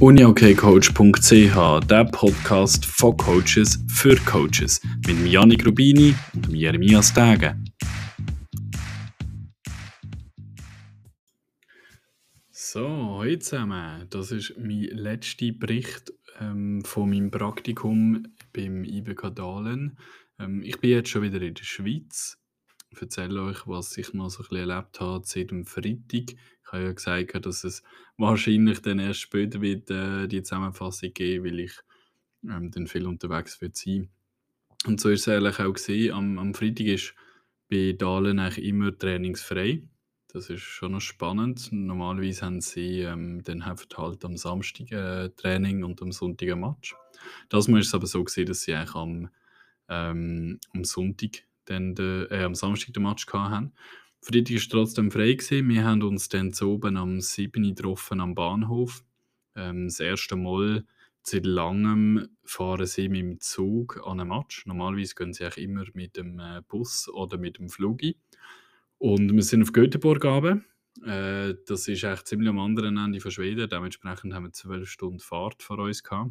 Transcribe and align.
uniokcoach.ch, 0.00 1.86
der 1.86 2.04
Podcast 2.06 2.84
von 2.84 3.16
Coaches 3.16 3.78
für 3.88 4.16
Coaches 4.24 4.80
mit 5.06 5.08
dem 5.08 5.26
Janik 5.26 5.64
Rubini 5.64 6.14
und 6.34 6.48
Jeremias 6.48 7.14
Tage. 7.14 7.56
So, 12.50 12.88
heute 13.18 13.38
zusammen. 13.38 14.06
Das 14.10 14.32
ist 14.32 14.54
mein 14.58 14.82
letzter 14.82 15.52
Bericht 15.52 16.12
ähm, 16.40 16.82
von 16.84 17.08
meinem 17.08 17.30
Praktikum 17.30 18.26
beim 18.52 18.84
IBK 18.84 19.34
Dahlen. 19.34 19.96
Ähm, 20.40 20.62
ich 20.62 20.80
bin 20.80 20.90
jetzt 20.90 21.10
schon 21.10 21.22
wieder 21.22 21.40
in 21.40 21.54
der 21.54 21.64
Schweiz. 21.64 22.36
Ich 22.90 23.00
erzähle 23.00 23.42
euch, 23.42 23.66
was 23.66 23.96
ich 23.96 24.12
noch 24.12 24.30
so 24.30 24.42
ein 24.42 24.48
bisschen 24.48 24.70
erlebt 24.70 25.00
habe 25.00 25.24
seit 25.24 25.50
dem 25.50 25.64
Freitag. 25.66 26.36
Habe 26.74 26.84
ja 26.84 26.92
gesagt, 26.92 27.46
dass 27.46 27.64
es 27.64 27.82
wahrscheinlich 28.16 28.80
dann 28.80 28.98
erst 28.98 29.20
später 29.20 29.60
wird 29.60 29.90
äh, 29.90 30.26
die 30.26 30.42
Zusammenfassung 30.42 31.12
geben, 31.12 31.44
weil 31.44 31.60
ich 31.60 31.72
ähm, 32.44 32.70
dann 32.70 32.86
viel 32.86 33.06
unterwegs 33.06 33.60
wird 33.60 33.76
sein. 33.76 34.08
Und 34.86 35.00
so 35.00 35.08
ist 35.08 35.22
es 35.22 35.26
ehrlich 35.28 35.58
auch 35.60 35.72
gesehen. 35.72 36.12
Am, 36.12 36.38
am 36.38 36.54
Freitag 36.54 36.86
ist 36.86 37.14
bei 37.70 37.92
Dahlen 37.92 38.38
eigentlich 38.38 38.66
immer 38.66 38.96
trainingsfrei. 38.96 39.82
Das 40.28 40.50
ist 40.50 40.62
schon 40.62 40.92
noch 40.92 41.00
spannend. 41.00 41.68
Normalerweise 41.70 42.44
haben 42.44 42.60
sie 42.60 43.00
ähm, 43.00 43.42
dann 43.44 43.64
halt 43.66 44.24
am 44.24 44.36
Samstag 44.36 44.90
äh, 44.90 45.30
Training 45.30 45.84
und 45.84 46.02
am 46.02 46.12
Sonntag 46.12 46.50
ein 46.50 46.60
Match. 46.60 46.94
Das 47.48 47.68
ist 47.68 47.86
es 47.86 47.94
aber 47.94 48.06
so 48.06 48.22
gesehen, 48.24 48.46
dass 48.46 48.62
sie 48.62 48.74
eigentlich 48.74 48.94
am, 48.94 49.28
ähm, 49.88 50.58
am 50.74 50.84
Sonntag 50.84 51.44
dann 51.66 51.94
äh, 51.96 52.42
am 52.42 52.54
Samstag 52.54 52.92
den 52.92 53.04
Match 53.04 53.26
hatten. 53.32 53.72
Freitag 54.24 54.54
war 54.54 54.68
trotzdem 54.70 55.10
frei. 55.10 55.34
Gewesen. 55.34 55.68
Wir 55.68 55.84
haben 55.84 56.02
uns 56.02 56.30
dann 56.30 56.54
zu 56.54 56.70
oben 56.70 56.96
am 56.96 57.20
7. 57.20 57.62
getroffen 57.62 58.22
am 58.22 58.34
Bahnhof. 58.34 59.04
Ähm, 59.54 59.84
das 59.88 60.00
erste 60.00 60.34
Mal 60.34 60.86
seit 61.22 61.44
langem 61.44 62.28
fahren 62.42 62.86
sie 62.86 63.10
mit 63.10 63.20
dem 63.20 63.40
Zug 63.40 64.00
an 64.06 64.20
einem 64.20 64.30
Match. 64.30 64.64
Normalerweise 64.64 65.14
gehen 65.14 65.34
sie 65.34 65.44
eigentlich 65.44 65.66
immer 65.66 65.84
mit 65.92 66.16
dem 66.16 66.38
äh, 66.38 66.62
Bus 66.66 67.06
oder 67.10 67.36
mit 67.36 67.58
dem 67.58 67.68
Flug. 67.68 68.00
Und 68.96 69.30
wir 69.30 69.42
sind 69.42 69.60
auf 69.60 69.72
Göteborg 69.72 70.24
runter. 70.24 70.62
Äh, 71.04 71.56
das 71.66 71.86
ist 71.86 72.02
echt 72.02 72.26
ziemlich 72.26 72.48
am 72.48 72.60
anderen 72.60 72.96
Ende 72.96 73.20
von 73.20 73.30
Schweden. 73.30 73.68
Dementsprechend 73.68 74.32
haben 74.32 74.44
wir 74.44 74.52
zwölf 74.52 74.88
Stunden 74.88 75.20
Fahrt 75.20 75.62
vor 75.62 75.80
uns 75.80 76.02
gehabt. 76.02 76.30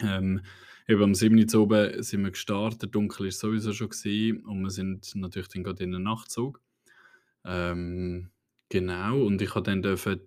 Ähm, 0.00 0.40
eben 0.88 1.02
am 1.02 1.14
7. 1.14 1.36
Uhr 1.36 1.60
oben 1.60 2.02
sind 2.02 2.22
wir 2.22 2.30
gestartet, 2.30 2.94
dunkel 2.94 3.26
war 3.26 3.30
sowieso 3.32 3.74
schon 3.74 3.90
gewesen, 3.90 4.46
und 4.46 4.62
wir 4.62 4.70
sind 4.70 5.14
natürlich 5.14 5.48
dann 5.48 5.62
gerade 5.62 5.84
in 5.84 5.92
den 5.92 6.04
Nachtzug. 6.04 6.62
Ähm, 7.44 8.30
genau, 8.68 9.22
und 9.24 9.42
ich 9.42 9.54
habe 9.54 9.64
dann 9.64 9.82
dürfen, 9.82 10.20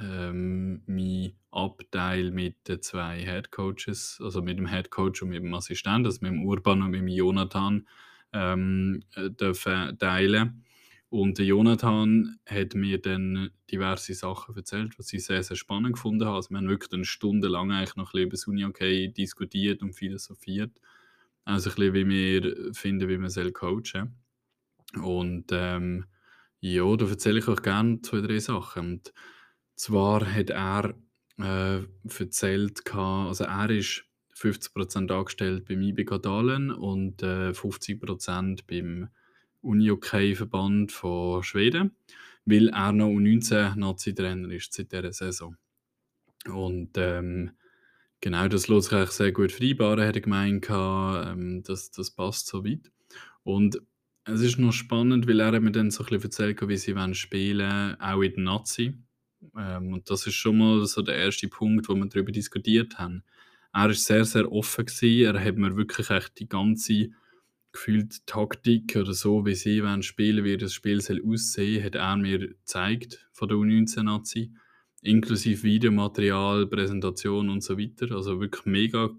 ähm, 0.00 0.82
mein 0.86 1.32
Abteil 1.50 2.30
mit 2.30 2.68
den 2.68 2.82
zwei 2.82 3.20
Headcoaches, 3.20 4.20
also 4.22 4.42
mit 4.42 4.58
dem 4.58 4.66
Headcoach 4.66 5.22
und 5.22 5.30
mit 5.30 5.42
dem 5.42 5.54
Assistenten, 5.54 6.06
also 6.06 6.18
mit 6.22 6.32
dem 6.32 6.44
Urban 6.44 6.82
und 6.82 6.90
mit 6.90 7.00
dem 7.00 7.08
Jonathan, 7.08 7.86
ähm, 8.32 9.02
äh, 9.14 9.30
dürfen 9.30 9.98
teilen. 9.98 10.64
Und 11.08 11.38
der 11.38 11.46
Jonathan 11.46 12.38
hat 12.46 12.74
mir 12.74 13.00
dann 13.00 13.50
diverse 13.70 14.12
Sachen 14.14 14.56
erzählt, 14.56 14.98
was 14.98 15.12
ich 15.12 15.24
sehr, 15.24 15.42
sehr 15.42 15.56
spannend 15.56 15.94
gefunden 15.94 16.26
habe. 16.26 16.36
Also 16.36 16.50
wir 16.50 16.58
haben 16.58 16.68
wirklich 16.68 16.92
eine 16.92 17.04
Stunde 17.04 17.48
lang 17.48 17.70
eigentlich 17.70 17.96
noch 17.96 18.12
ein 18.12 18.12
bisschen 18.12 18.22
über 18.24 18.30
das 18.32 18.46
Uni-Okay 18.48 19.08
diskutiert 19.08 19.82
und 19.82 19.94
philosophiert. 19.94 20.72
Also 21.44 21.70
ein 21.70 21.76
bisschen, 21.76 21.94
wie 21.94 22.08
wir 22.08 22.74
finden, 22.74 23.08
wie 23.08 23.18
man 23.18 23.30
soll 23.30 23.52
coachen 23.52 24.16
Und 25.02 25.46
ähm, 25.52 26.06
ja, 26.74 26.96
da 26.96 27.06
erzähle 27.08 27.38
ich 27.38 27.48
euch 27.48 27.62
gerne 27.62 28.00
zwei, 28.02 28.20
drei 28.20 28.38
Sachen. 28.38 28.92
Und 28.92 29.12
zwar 29.76 30.26
hat 30.26 30.50
er 30.50 30.94
äh, 31.38 31.82
erzählt, 32.18 32.82
also 32.92 33.44
er 33.44 33.70
ist 33.70 34.04
50% 34.34 35.12
angestellt 35.12 35.66
beim 35.66 35.82
IBK 35.82 36.20
Dahlen 36.20 36.70
und 36.70 37.22
äh, 37.22 37.50
50% 37.50 38.64
beim 38.66 39.08
Uni-OK-Verband 39.62 40.92
von 40.92 41.42
Schweden, 41.42 41.96
weil 42.44 42.68
er 42.68 42.92
noch 42.92 43.08
U19-Nazi-Trainer 43.08 44.50
ist 44.50 44.72
seit 44.72 44.92
dieser 44.92 45.12
Saison. 45.12 45.56
Und 46.52 46.90
ähm, 46.96 47.52
genau, 48.20 48.48
das 48.48 48.68
lässt 48.68 48.90
sich 48.90 49.10
sehr 49.10 49.32
gut 49.32 49.52
vereinbaren, 49.52 50.06
hat 50.06 50.16
er 50.16 50.20
gemeint, 50.20 50.66
ähm, 50.70 51.62
das, 51.64 51.90
das 51.90 52.10
passt 52.10 52.46
so 52.46 52.64
weit. 52.64 52.90
Und 53.42 53.80
es 54.26 54.40
ist 54.40 54.58
noch 54.58 54.72
spannend, 54.72 55.28
weil 55.28 55.40
er 55.40 55.60
mir 55.60 55.70
dann 55.70 55.90
so 55.90 56.02
ein 56.02 56.06
bisschen 56.06 56.24
erzählt 56.24 56.68
wie 56.68 56.76
sie 56.76 56.96
wollen 56.96 57.14
spielen 57.14 58.00
auch 58.00 58.22
in 58.22 58.34
der 58.34 58.42
Nazi. 58.42 58.94
Ähm, 59.56 59.92
und 59.92 60.10
das 60.10 60.26
ist 60.26 60.34
schon 60.34 60.58
mal 60.58 60.84
so 60.86 61.02
der 61.02 61.16
erste 61.16 61.48
Punkt, 61.48 61.88
wo 61.88 61.94
wir 61.94 62.06
darüber 62.06 62.32
diskutiert 62.32 62.98
haben. 62.98 63.22
Er 63.72 63.84
war 63.84 63.94
sehr, 63.94 64.24
sehr 64.24 64.50
offen 64.50 64.86
gewesen. 64.86 65.36
Er 65.36 65.44
hat 65.44 65.56
mir 65.56 65.76
wirklich 65.76 66.10
echt 66.10 66.40
die 66.40 66.48
ganze 66.48 67.10
gefühlt 67.72 68.26
Taktik 68.26 68.96
oder 68.96 69.12
so, 69.12 69.44
wie 69.46 69.54
sie 69.54 69.82
wollen 69.84 70.02
spielen, 70.02 70.44
wie 70.44 70.56
das 70.56 70.72
Spiel 70.72 71.00
soll 71.00 71.22
aussehen, 71.24 71.84
hat 71.84 71.94
er 71.94 72.16
mir 72.16 72.38
gezeigt 72.38 73.28
von 73.32 73.48
der 73.48 73.58
U19-Nazi, 73.58 74.50
inklusive 75.02 75.62
Videomaterial, 75.62 76.66
Präsentation 76.66 77.50
und 77.50 77.62
so 77.62 77.78
weiter. 77.78 78.12
Also 78.12 78.40
wirklich 78.40 78.64
mega 78.64 79.10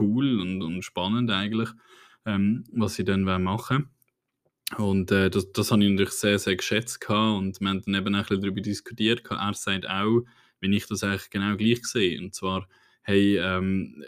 cool 0.00 0.40
und, 0.40 0.62
und 0.62 0.82
spannend 0.82 1.30
eigentlich, 1.30 1.68
ähm, 2.24 2.64
was 2.72 2.94
sie 2.94 3.04
dann 3.04 3.22
machen 3.22 3.76
wollen. 3.76 3.95
Und 4.76 5.12
äh, 5.12 5.30
das, 5.30 5.52
das 5.52 5.70
habe 5.70 5.84
ich 5.84 5.90
natürlich 5.90 6.12
sehr, 6.12 6.38
sehr 6.38 6.56
geschätzt 6.56 7.00
gehabt 7.00 7.38
und 7.38 7.60
wir 7.60 7.68
haben 7.68 7.82
dann 7.82 7.94
eben 7.94 8.14
ein 8.14 8.24
darüber 8.28 8.60
diskutiert. 8.60 9.22
Er 9.30 9.54
sagt 9.54 9.88
auch, 9.88 10.22
wenn 10.60 10.72
ich 10.72 10.86
das 10.86 11.04
eigentlich 11.04 11.30
genau 11.30 11.56
gleich 11.56 11.84
sehe. 11.84 12.20
Und 12.20 12.34
zwar, 12.34 12.68
hey, 13.02 13.36
ähm, 13.38 14.02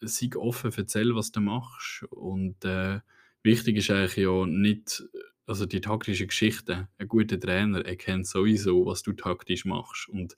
sei 0.00 0.28
offen, 0.36 0.72
erzähl, 0.76 1.14
was 1.14 1.32
du 1.32 1.40
machst. 1.40 2.04
Und 2.10 2.62
äh, 2.64 3.00
wichtig 3.42 3.78
ist 3.78 3.90
eigentlich 3.90 4.16
ja 4.16 4.46
nicht, 4.46 5.02
also 5.46 5.64
die 5.64 5.80
taktische 5.80 6.26
Geschichte. 6.26 6.88
Ein 6.98 7.08
guter 7.08 7.40
Trainer 7.40 7.84
erkennt 7.84 8.26
sowieso, 8.26 8.84
was 8.84 9.02
du 9.02 9.12
taktisch 9.14 9.64
machst. 9.64 10.08
Und 10.08 10.36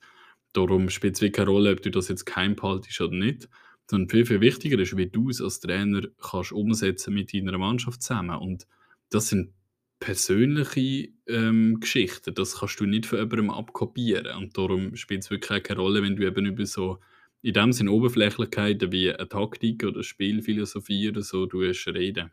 darum 0.53 0.89
spielt 0.89 1.21
es 1.21 1.33
keine 1.33 1.51
Rolle, 1.51 1.73
ob 1.73 1.83
du 1.83 1.91
das 1.91 2.09
jetzt 2.09 2.27
kein 2.27 2.55
behaltest 2.55 3.01
oder 3.01 3.17
nicht. 3.17 3.49
Sondern 3.91 4.09
viel, 4.09 4.25
viel 4.25 4.41
wichtiger 4.41 4.79
ist, 4.79 4.97
wie 4.97 5.09
du 5.09 5.31
es 5.31 5.41
als 5.41 5.59
Trainer 5.59 6.03
kannst 6.21 6.53
umsetzen 6.53 7.13
mit 7.13 7.35
deiner 7.35 7.59
Mannschaft 7.59 8.03
zusammen. 8.03 8.37
Und 8.37 8.67
das 9.15 9.29
sind 9.29 9.53
persönliche 10.01 11.11
ähm, 11.29 11.79
Geschichten. 11.79 12.35
Das 12.35 12.59
kannst 12.59 12.81
du 12.81 12.87
nicht 12.87 13.07
von 13.07 13.19
jemandem 13.19 13.51
abkopieren. 13.51 14.37
Und 14.37 14.59
darum 14.59 14.97
spielt 14.97 15.23
es 15.23 15.31
wirklich 15.31 15.63
keine 15.63 15.81
Rolle, 15.81 16.03
wenn 16.03 16.17
du 16.17 16.27
eben 16.27 16.45
über 16.47 16.67
so, 16.67 16.99
in 17.41 17.55
dem 17.55 17.73
Sinne 17.73 17.93
Oberflächlichkeiten 17.93 18.91
wie 18.91 19.13
eine 19.13 19.29
Taktik 19.29 19.85
oder 19.85 20.03
Spielphilosophie 20.03 21.09
oder 21.09 21.23
so 21.23 21.47
du 21.47 21.59
reden. 21.61 22.33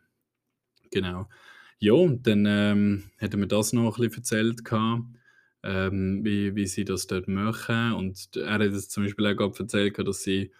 Genau. 0.90 1.28
Ja, 1.78 1.92
und 1.92 2.26
dann 2.26 2.44
ähm, 2.46 3.04
hat 3.18 3.34
er 3.34 3.38
mir 3.38 3.46
das 3.46 3.72
noch 3.72 3.96
ein 3.98 4.02
bisschen 4.02 4.22
erzählt, 4.22 4.64
gehabt, 4.64 5.04
ähm, 5.62 6.24
wie, 6.24 6.54
wie 6.56 6.66
sie 6.66 6.84
das 6.84 7.06
dort 7.06 7.28
machen. 7.28 7.92
Und 7.92 8.36
er 8.36 8.54
hat 8.54 8.62
es 8.62 8.88
zum 8.88 9.04
Beispiel 9.04 9.26
auch 9.26 9.36
gerade 9.36 9.58
erzählt, 9.58 9.98
dass 9.98 10.22
sie 10.22 10.52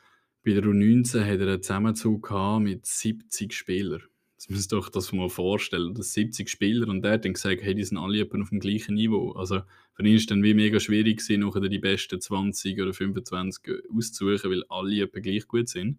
bei 0.45 0.53
der 0.53 0.63
U19 0.63 1.21
hat 1.21 1.41
er 1.41 1.49
einen 1.49 1.63
Zusammenzug 1.63 2.31
mit 2.61 2.87
70 2.87 3.53
Spielern. 3.53 4.03
Das 4.41 4.49
müsst 4.49 4.73
ihr 4.73 4.79
euch 4.79 4.89
das 4.89 5.13
mal 5.13 5.29
vorstellen. 5.29 5.93
Das 5.93 6.15
70 6.15 6.49
Spieler 6.49 6.89
und 6.89 7.03
der 7.03 7.13
hat 7.13 7.27
dann 7.27 7.35
gesagt, 7.35 7.61
hey, 7.61 7.75
die 7.75 7.85
sind 7.85 7.99
alle 7.99 8.23
auf 8.25 8.49
dem 8.49 8.59
gleichen 8.59 8.95
Niveau. 8.95 9.33
Also 9.33 9.61
für 9.93 10.03
ihn 10.03 10.17
ist 10.17 10.31
dann 10.31 10.43
wie 10.43 10.55
mega 10.55 10.81
schwierig 10.81 11.19
gewesen, 11.19 11.41
nachher 11.41 11.69
die 11.69 11.79
besten 11.79 12.23
20 12.23 12.81
oder 12.81 12.95
25 12.95 13.71
auszusuchen, 13.95 14.51
weil 14.51 14.65
alle 14.71 15.07
gleich 15.09 15.47
gut 15.47 15.69
sind. 15.69 15.99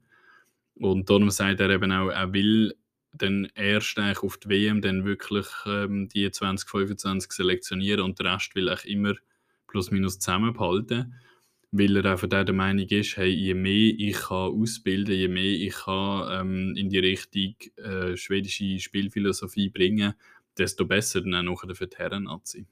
Und 0.74 1.08
darum 1.08 1.30
sagt 1.30 1.60
er 1.60 1.70
eben 1.70 1.92
auch, 1.92 2.10
er 2.10 2.34
will 2.34 2.74
dann 3.14 3.48
erst 3.54 4.00
eigentlich 4.00 4.24
auf 4.24 4.38
die 4.38 4.50
WM 4.50 4.82
dann 4.82 5.06
wirklich 5.06 5.46
ähm, 5.68 6.10
die 6.10 6.32
20, 6.32 6.68
25 6.68 7.32
selektionieren 7.34 8.02
und 8.02 8.18
der 8.18 8.34
Rest 8.34 8.56
will 8.56 8.70
er 8.70 8.84
immer 8.88 9.14
plus 9.68 9.92
minus 9.92 10.18
zusammenhalten 10.18 11.14
weil 11.72 11.96
er 11.96 12.06
einfach 12.12 12.28
der 12.28 12.52
Meinung 12.54 12.88
ist, 12.88 13.16
hey, 13.18 13.30
je 13.30 13.54
mehr 13.54 13.94
ich 13.98 14.16
kann 14.16 14.52
ausbilden, 14.52 15.16
je 15.16 15.28
mehr 15.30 15.44
ich 15.44 15.74
kann 15.74 16.48
ähm, 16.48 16.76
in 16.76 16.90
die 16.90 17.00
Richtung 17.00 17.56
äh, 17.78 18.18
schwedische 18.18 18.80
Spielphilosophie 18.80 19.70
bringen, 19.70 20.14
desto 20.58 20.86
besser 20.86 21.22
dann 21.22 21.48
auch 21.48 21.64
für 21.74 21.88
die 21.88 21.98
Herren-Nazi. 21.98 22.68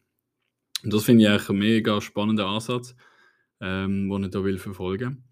Und 0.84 0.94
das 0.94 1.06
finde 1.06 1.24
ich 1.24 1.30
eigentlich 1.30 1.50
einen 1.50 1.60
mega 1.60 2.02
spannenden 2.02 2.46
Ansatz, 2.46 2.96
ähm, 3.62 4.10
den 4.10 4.24
ich 4.26 4.32
hier 4.32 4.44
will 4.44 4.58
verfolgen 4.58 5.24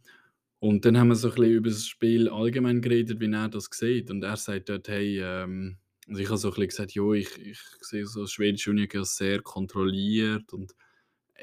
Und 0.59 0.85
dann 0.85 0.97
haben 0.97 1.09
wir 1.09 1.15
so 1.15 1.29
ein 1.29 1.35
bisschen 1.35 1.51
über 1.51 1.69
das 1.69 1.87
Spiel 1.87 2.29
allgemein 2.29 2.81
geredet, 2.81 3.19
wie 3.19 3.31
er 3.31 3.49
das 3.49 3.69
sieht. 3.71 4.09
Und 4.09 4.23
er 4.23 4.37
sagt 4.37 4.69
dort, 4.69 4.87
hey, 4.87 5.19
ähm, 5.21 5.77
also 6.07 6.21
ich 6.21 6.27
habe 6.29 6.37
so 6.37 6.47
ein 6.49 6.51
bisschen 6.51 6.67
gesagt, 6.69 6.95
ja, 6.95 7.13
ich, 7.13 7.37
ich 7.37 7.59
sehe 7.81 8.05
so 8.05 8.21
das 8.21 8.31
schwedische 8.31 8.69
Union 8.69 9.03
sehr 9.03 9.41
kontrolliert 9.41 10.53
und 10.53 10.73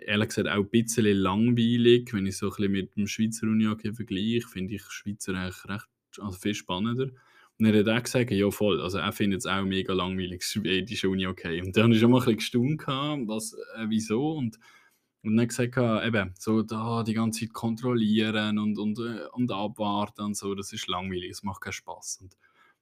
ehrlich 0.06 0.28
gesagt 0.28 0.48
auch 0.48 0.56
ein 0.64 0.68
bisschen 0.70 1.06
langweilig, 1.16 2.12
wenn 2.12 2.26
ich 2.26 2.36
so 2.38 2.46
ein 2.46 2.50
bisschen 2.50 2.72
mit 2.72 2.96
dem 2.96 3.06
Schweizer 3.06 3.46
Unihockey 3.46 3.92
vergleiche, 3.94 4.48
finde 4.48 4.74
ich 4.74 4.82
Schweizer 4.82 5.34
eigentlich 5.34 5.64
recht, 5.68 5.88
also 6.18 6.38
viel 6.38 6.54
spannender. 6.54 7.10
Und 7.58 7.66
er 7.66 7.80
hat 7.80 7.88
auch 7.88 8.02
gesagt, 8.02 8.30
ja 8.32 8.50
voll, 8.50 8.80
also 8.80 8.98
er 8.98 9.12
findet 9.12 9.40
es 9.40 9.46
auch 9.46 9.64
mega 9.64 9.92
langweilig, 9.92 10.44
schwedische 10.44 11.08
Unihockey. 11.08 11.62
Und 11.62 11.76
dann 11.76 11.84
habe 11.84 11.94
ich 11.94 12.00
schon 12.00 12.10
mal 12.10 12.18
ein 12.18 12.36
bisschen 12.36 12.76
gestaunt, 12.76 13.28
was, 13.28 13.54
äh, 13.76 13.86
wieso. 13.88 14.32
Und 14.32 14.58
Und 15.22 15.36
dann 15.38 15.48
gesagt, 15.48 15.76
eben, 15.78 16.34
so 16.38 16.62
da 16.62 17.02
die 17.02 17.14
ganze 17.14 17.40
Zeit 17.40 17.54
kontrollieren 17.54 18.58
und, 18.58 18.78
und, 18.78 18.98
äh, 18.98 19.26
und 19.32 19.50
abwarten 19.52 20.22
und 20.22 20.36
so, 20.36 20.54
das 20.54 20.72
ist 20.72 20.86
langweilig, 20.88 21.30
es 21.30 21.42
macht 21.42 21.62
keinen 21.62 21.72
Spaß. 21.72 22.18
Und 22.22 22.36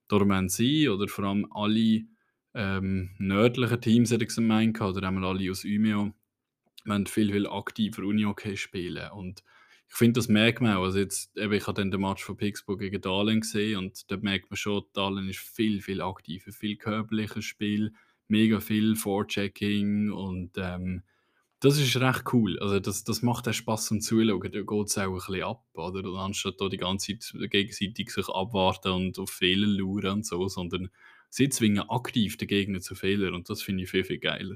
darum 0.09 0.33
haben 0.33 0.49
sie 0.49 0.89
oder 0.89 1.07
vor 1.07 1.25
allem 1.25 1.47
alle 1.51 2.03
ähm, 2.53 3.11
nördlichen 3.17 3.79
Teams, 3.79 4.11
hätte 4.11 4.25
ich 4.25 4.35
gemeint, 4.35 4.81
oder 4.81 5.07
einmal 5.07 5.23
alle 5.25 5.49
aus 5.51 5.63
Umeå, 5.63 6.11
wollen 6.85 7.07
viel, 7.07 7.31
viel 7.31 7.47
aktiver 7.47 8.03
Uni-Hockey 8.03 8.57
spielen. 8.57 9.11
Und 9.11 9.43
ich 9.89 9.95
finde, 9.95 10.19
das 10.19 10.27
merkt 10.27 10.61
man 10.61 10.75
auch. 10.75 10.83
Also 10.83 10.99
jetzt, 10.99 11.37
eben, 11.37 11.53
ich 11.53 11.67
habe 11.67 11.79
dann 11.79 11.91
den 11.91 12.01
Match 12.01 12.23
von 12.23 12.35
Pittsburgh 12.35 12.79
gegen 12.79 13.01
Dahlen 13.01 13.41
gesehen 13.41 13.77
und 13.77 14.09
da 14.11 14.17
merkt 14.17 14.49
man 14.49 14.57
schon, 14.57 14.83
Dahlen 14.93 15.29
ist 15.29 15.39
viel, 15.39 15.81
viel 15.81 16.01
aktiver, 16.01 16.51
viel 16.51 16.77
körperliches 16.77 17.45
Spiel, 17.45 17.93
mega 18.27 18.59
viel 18.59 18.95
Vorchecking 18.95 20.11
und 20.11 20.51
ähm, 20.57 21.03
das 21.59 21.77
ist 21.77 21.95
recht 21.95 22.23
cool. 22.33 22.59
Also 22.59 22.79
das, 22.79 23.03
das 23.03 23.21
macht 23.21 23.47
auch 23.47 23.53
Spaß 23.53 23.85
zum 23.85 24.01
Zuschauen. 24.01 24.51
Da 24.51 24.61
geht 24.61 24.87
es 24.87 24.97
auch 24.97 25.03
ein 25.03 25.13
bisschen 25.13 25.43
ab, 25.43 25.63
oder? 25.73 26.03
Anstatt 26.19 26.59
da 26.59 26.67
die 26.67 26.77
ganze 26.77 27.17
Zeit 27.19 27.51
gegenseitig 27.51 28.09
sich 28.09 28.27
abwarten 28.27 28.91
und 28.91 29.19
auf 29.19 29.29
Fehler 29.29 29.67
lauern 29.67 30.17
und 30.17 30.25
so, 30.25 30.47
sondern 30.49 30.89
sie 31.29 31.49
zwingen 31.49 31.89
aktiv 31.89 32.35
den 32.35 32.47
Gegner 32.47 32.81
zu 32.81 32.95
Fehlern 32.95 33.33
und 33.33 33.49
das 33.49 33.61
finde 33.61 33.83
ich 33.83 33.91
viel, 33.91 34.03
viel 34.03 34.19
geiler. 34.19 34.55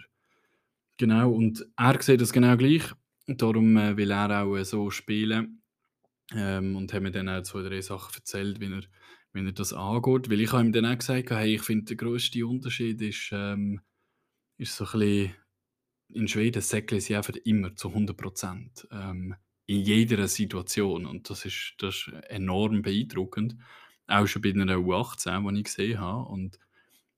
Genau, 0.98 1.32
und 1.32 1.66
er 1.78 2.02
sieht 2.02 2.22
das 2.22 2.34
genau 2.34 2.58
gleich. 2.58 2.84
Darum 3.28 3.78
äh, 3.78 3.98
will 3.98 4.12
er 4.12 4.44
auch 4.44 4.56
äh, 4.56 4.66
so 4.66 4.90
spielen. 4.90 5.62
Ähm, 6.34 6.76
und 6.76 6.92
hat 6.94 7.02
mir 7.02 7.12
dann 7.12 7.30
auch 7.30 7.44
zwei, 7.44 7.62
drei 7.62 7.82
Sachen 7.82 8.16
erzählt, 8.16 8.60
wie 8.60 8.72
er, 8.72 8.82
wie 9.34 9.46
er 9.46 9.52
das 9.52 9.74
angeht. 9.74 10.30
Weil 10.30 10.42
ich 10.42 10.52
habe 10.52 10.66
ihm 10.66 10.72
dann 10.72 10.86
auch 10.86 10.98
gesagt, 10.98 11.30
hey, 11.32 11.56
ich 11.56 11.62
finde, 11.62 11.86
der 11.86 11.98
grösste 11.98 12.46
Unterschied 12.46 13.02
ist, 13.02 13.30
ähm, 13.32 13.82
ist 14.58 14.76
so 14.76 14.86
ein 14.86 15.00
bisschen 15.00 15.36
in 16.10 16.28
Schweden 16.28 16.62
säckeln 16.62 17.02
sie 17.02 17.16
einfach 17.16 17.36
immer 17.44 17.76
zu 17.76 17.90
100 17.90 18.16
Prozent. 18.16 18.88
Ähm, 18.92 19.36
in 19.66 19.82
jeder 19.82 20.28
Situation. 20.28 21.06
Und 21.06 21.30
das 21.30 21.46
ist, 21.46 21.76
das 21.80 22.08
ist 22.08 22.14
enorm 22.30 22.82
beeindruckend. 22.82 23.58
Auch 24.08 24.26
schon 24.26 24.42
bei 24.42 24.52
einer 24.52 24.78
U18, 24.78 25.52
die 25.52 25.58
ich 25.60 25.64
gesehen 25.66 26.00
habe. 26.00 26.30
Und 26.30 26.58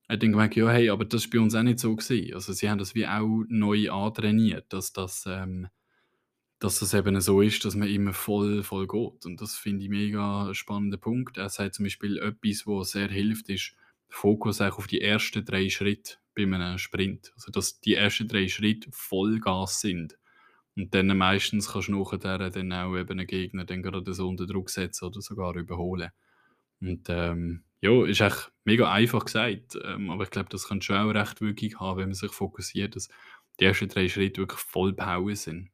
ich 0.10 0.20
denke 0.20 0.32
gemerkt, 0.34 0.56
ja, 0.56 0.70
hey, 0.70 0.90
aber 0.90 1.06
das 1.06 1.26
war 1.26 1.32
bei 1.32 1.40
uns 1.40 1.56
auch 1.56 1.64
nicht 1.64 1.80
so 1.80 1.96
gewesen. 1.96 2.34
Also 2.34 2.54
sie 2.54 2.70
haben 2.70 2.80
das 2.80 2.96
wie 2.96 3.08
auch 3.08 3.44
neu 3.48 3.92
antrainiert, 3.92 4.74
dass 4.74 4.92
das, 4.92 5.26
ähm, 5.28 5.68
dass 6.60 6.80
das 6.80 6.94
eben 6.94 7.20
so 7.22 7.42
ist, 7.42 7.64
dass 7.66 7.76
man 7.76 7.88
immer 7.88 8.14
voll, 8.14 8.64
voll 8.64 8.88
geht. 8.88 9.26
Und 9.26 9.42
das 9.42 9.56
finde 9.56 9.84
ich 9.84 9.90
mega 9.90 10.46
einen 10.46 10.56
spannenden 10.56 11.00
Punkt. 11.00 11.38
Er 11.38 11.50
sagt 11.50 11.76
zum 11.76 11.86
Beispiel 11.86 12.18
etwas, 12.18 12.68
was 12.68 12.92
sehr 12.92 13.10
hilft, 13.10 13.50
ist 13.50 13.76
Fokus 14.10 14.62
auf 14.62 14.88
die 14.88 15.02
ersten 15.02 15.46
drei 15.46 15.70
Schritte 15.70 16.16
bei 16.36 16.44
einem 16.44 16.78
Sprint. 16.80 17.32
Also, 17.36 17.52
dass 17.52 17.80
die 17.80 17.94
ersten 17.96 18.28
drei 18.28 18.48
Schritte 18.48 18.90
Vollgas 18.92 19.82
sind. 19.82 20.18
Und 20.76 20.94
dann 20.96 21.16
meistens 21.18 21.72
kannst 21.72 21.90
du 21.90 21.94
nachher 21.94 22.50
dann 22.50 22.74
auch 22.74 22.98
eben 22.98 23.12
einen 23.12 23.28
Gegner 23.28 23.66
dann 23.66 23.84
gerade 23.84 24.14
so 24.14 24.28
unter 24.28 24.48
Druck 24.48 24.70
setzen 24.70 25.06
oder 25.06 25.22
sogar 25.22 25.56
überholen. 25.56 26.12
Und 26.82 27.08
ähm, 27.10 27.64
ja, 27.82 28.06
ist 28.06 28.22
echt 28.22 28.52
mega 28.64 28.92
einfach 28.92 29.26
gesagt, 29.26 29.78
ähm, 29.84 30.10
aber 30.10 30.24
ich 30.24 30.32
glaube, 30.32 30.50
das 30.50 30.68
kann 30.68 30.82
schon 30.82 30.98
auch 30.98 31.14
recht 31.14 31.42
Wirkung 31.42 31.80
haben, 31.80 32.00
wenn 32.00 32.10
man 32.10 32.16
sich 32.16 32.32
fokussiert, 32.32 32.96
dass 32.96 33.10
die 33.60 33.66
ersten 33.66 33.90
drei 33.90 34.08
Schritte 34.08 34.42
wirklich 34.42 34.60
voll 34.60 34.94
Power 34.94 35.36
sind. 35.36 35.70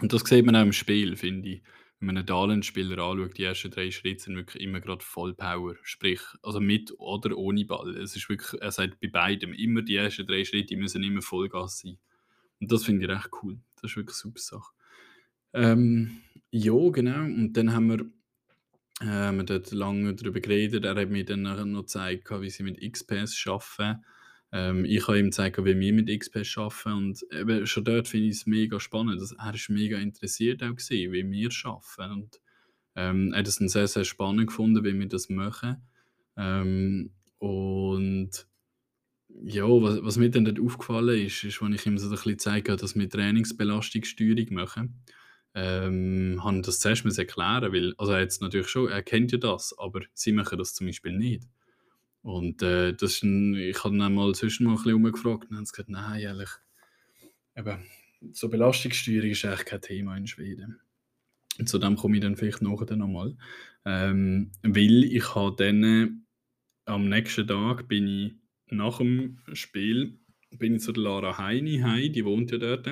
Und 0.00 0.12
das 0.12 0.22
sieht 0.22 0.44
man 0.44 0.56
auch 0.56 0.62
im 0.62 0.72
Spiel, 0.72 1.16
finde 1.16 1.48
ich 1.48 1.62
wenn 2.02 2.06
man 2.06 2.16
einen 2.16 2.26
Dahlen-Spieler 2.26 2.98
anschaut, 3.00 3.38
die 3.38 3.44
ersten 3.44 3.70
drei 3.70 3.92
Schritte 3.92 4.24
sind 4.24 4.34
wirklich 4.34 4.60
immer 4.60 4.80
gerade 4.80 5.04
Vollpower. 5.04 5.76
Sprich, 5.82 6.20
also 6.42 6.58
mit 6.58 6.92
oder 6.98 7.38
ohne 7.38 7.64
Ball. 7.64 7.96
Es 7.96 8.16
ist 8.16 8.28
wirklich, 8.28 8.60
er 8.60 8.72
sagt 8.72 8.98
bei 9.00 9.06
beidem, 9.06 9.52
immer 9.52 9.82
die 9.82 9.94
ersten 9.94 10.26
drei 10.26 10.44
Schritte 10.44 10.74
die 10.74 10.76
müssen 10.76 11.04
immer 11.04 11.22
Vollgas 11.22 11.78
sein. 11.78 11.98
Und 12.60 12.72
das 12.72 12.84
finde 12.84 13.04
ich 13.04 13.10
recht 13.10 13.30
cool. 13.40 13.60
Das 13.76 13.92
ist 13.92 13.96
wirklich 13.96 14.16
eine 14.16 14.32
super 14.32 14.40
Sache. 14.40 14.72
Ähm, 15.52 16.22
ja, 16.50 16.90
genau. 16.90 17.22
Und 17.22 17.52
dann 17.52 17.72
haben 17.72 17.88
wir, 17.88 18.04
äh, 19.00 19.32
wir 19.32 19.44
dort 19.44 19.70
lange 19.72 20.14
darüber 20.14 20.40
geredet. 20.40 20.84
Er 20.84 20.94
hat 20.94 21.10
mir 21.10 21.24
dann 21.24 21.42
noch 21.42 21.82
gezeigt, 21.82 22.30
wie 22.30 22.50
sie 22.50 22.62
mit 22.62 22.80
XPS 22.80 23.46
arbeiten. 23.46 24.04
Ähm, 24.52 24.84
ich 24.84 25.08
habe 25.08 25.18
ihm 25.18 25.26
gezeigt, 25.26 25.58
wie 25.64 25.78
wir 25.78 25.92
mit 25.92 26.08
XP 26.08 26.42
arbeiten 26.56 26.92
und 26.92 27.22
eben 27.32 27.66
schon 27.66 27.84
dort 27.84 28.06
finde 28.06 28.28
ich 28.28 28.36
es 28.36 28.46
mega 28.46 28.78
spannend. 28.78 29.18
Also, 29.20 29.34
er 29.36 29.46
war 29.46 29.54
mega 29.68 29.98
interessiert 29.98 30.62
auch 30.62 30.76
gewesen, 30.76 31.12
wie 31.12 31.30
wir 31.30 31.50
arbeiten 31.64 32.12
und 32.12 32.40
ähm, 32.94 33.32
er 33.32 33.38
hat 33.38 33.48
es 33.48 33.56
sehr, 33.56 33.88
sehr 33.88 34.04
spannend 34.04 34.48
gefunden, 34.48 34.84
wie 34.84 34.98
wir 34.98 35.08
das 35.08 35.30
machen. 35.30 35.76
Ähm, 36.36 37.12
und 37.38 38.46
ja, 39.28 39.64
was, 39.64 40.02
was 40.02 40.18
mir 40.18 40.30
dann 40.30 40.44
dort 40.44 40.60
aufgefallen 40.60 41.26
ist, 41.26 41.42
ist, 41.44 41.62
als 41.62 41.74
ich 41.74 41.86
ihm 41.86 41.96
so 41.96 42.06
ein 42.06 42.10
bisschen 42.10 42.32
gezeigt 42.32 42.68
habe, 42.68 42.80
dass 42.80 42.94
wir 42.94 43.08
Trainingsbelastungssteuerung 43.08 44.52
machen, 44.52 45.02
ähm, 45.54 46.40
habe 46.42 46.62
das 46.62 46.80
zuerst 46.80 47.04
erklären 47.18 47.72
weil, 47.72 47.94
also 47.98 48.12
er 48.12 48.20
jetzt 48.20 48.40
natürlich 48.40 48.68
schon, 48.68 48.88
er 48.88 49.02
kennt 49.02 49.32
ja 49.32 49.38
das, 49.38 49.74
aber 49.78 50.02
sie 50.14 50.32
machen 50.32 50.58
das 50.58 50.74
zum 50.74 50.86
Beispiel 50.86 51.12
nicht. 51.12 51.44
Und 52.22 52.62
äh, 52.62 52.94
das 52.94 53.14
ist 53.14 53.22
ein, 53.24 53.54
ich 53.54 53.82
habe 53.84 53.98
dann 53.98 54.14
mal 54.14 54.34
zwischen 54.34 54.64
mal 54.64 54.72
ein 54.72 54.76
bisschen 54.76 54.94
umgefragt 54.94 55.50
und 55.50 55.56
haben 55.56 55.64
gesagt, 55.64 55.88
nein, 55.88 56.20
ehrlich, 56.20 56.50
eben, 57.56 57.78
so 58.32 58.48
Belastungssteuerung 58.48 59.30
ist 59.30 59.44
eigentlich 59.44 59.64
kein 59.64 59.80
Thema 59.80 60.16
in 60.16 60.26
Schweden. 60.26 60.80
Und 61.58 61.68
zu 61.68 61.78
dem 61.78 61.96
komme 61.96 62.16
ich 62.16 62.22
dann 62.22 62.36
vielleicht 62.36 62.62
nachher 62.62 62.96
nochmal. 62.96 63.36
Ähm, 63.84 64.52
weil 64.62 65.04
ich 65.04 65.34
habe 65.34 65.56
dann 65.56 66.24
am 66.84 67.08
nächsten 67.08 67.46
Tag 67.46 67.88
bin 67.88 68.06
ich 68.06 68.32
nach 68.68 68.98
dem 68.98 69.38
Spiel 69.52 70.18
bin 70.58 70.76
ich 70.76 70.82
zu 70.82 70.92
Lara 70.92 71.38
Heini 71.38 71.78
heim, 71.78 72.12
die 72.12 72.24
wohnt 72.24 72.50
ja 72.50 72.58
dort. 72.58 72.86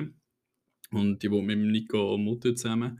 Und 0.91 1.23
die 1.23 1.31
wohnt 1.31 1.47
mit 1.47 1.57
dem 1.57 1.71
Nico 1.71 2.13
und 2.13 2.23
Mutter 2.23 2.55
zusammen. 2.55 2.99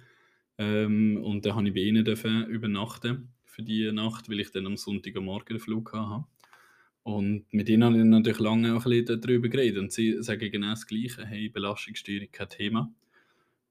Ähm, 0.58 1.18
und 1.18 1.46
dann 1.46 1.56
habe 1.56 1.68
ich 1.68 1.74
bei 1.74 1.82
ihnen 1.82 2.06
übernachten 2.48 3.30
für 3.46 3.64
die 3.64 3.92
Nacht, 3.92 4.30
weil 4.30 4.40
ich 4.40 4.52
dann 4.52 4.66
am 4.66 4.78
Sonntagmorgen 4.78 5.58
den 5.58 5.60
Flug 5.60 5.94
hatte. 5.94 6.26
Und 7.04 7.52
mit 7.52 7.68
ihnen 7.68 7.84
habe 7.84 7.98
ich 7.98 8.04
natürlich 8.04 8.40
lange 8.40 8.76
auch 8.76 8.86
ein 8.86 9.06
bisschen 9.06 9.22
darüber 9.22 9.50
geredet. 9.50 9.80
Und 9.80 9.92
sie 9.92 10.22
sagen 10.22 10.52
genau 10.52 10.70
das 10.70 10.88
Gleiche: 10.88 11.26
hey, 11.26 11.50
Belastungssteuerung 11.50 12.30
kein 12.32 12.50
Thema. 12.50 12.94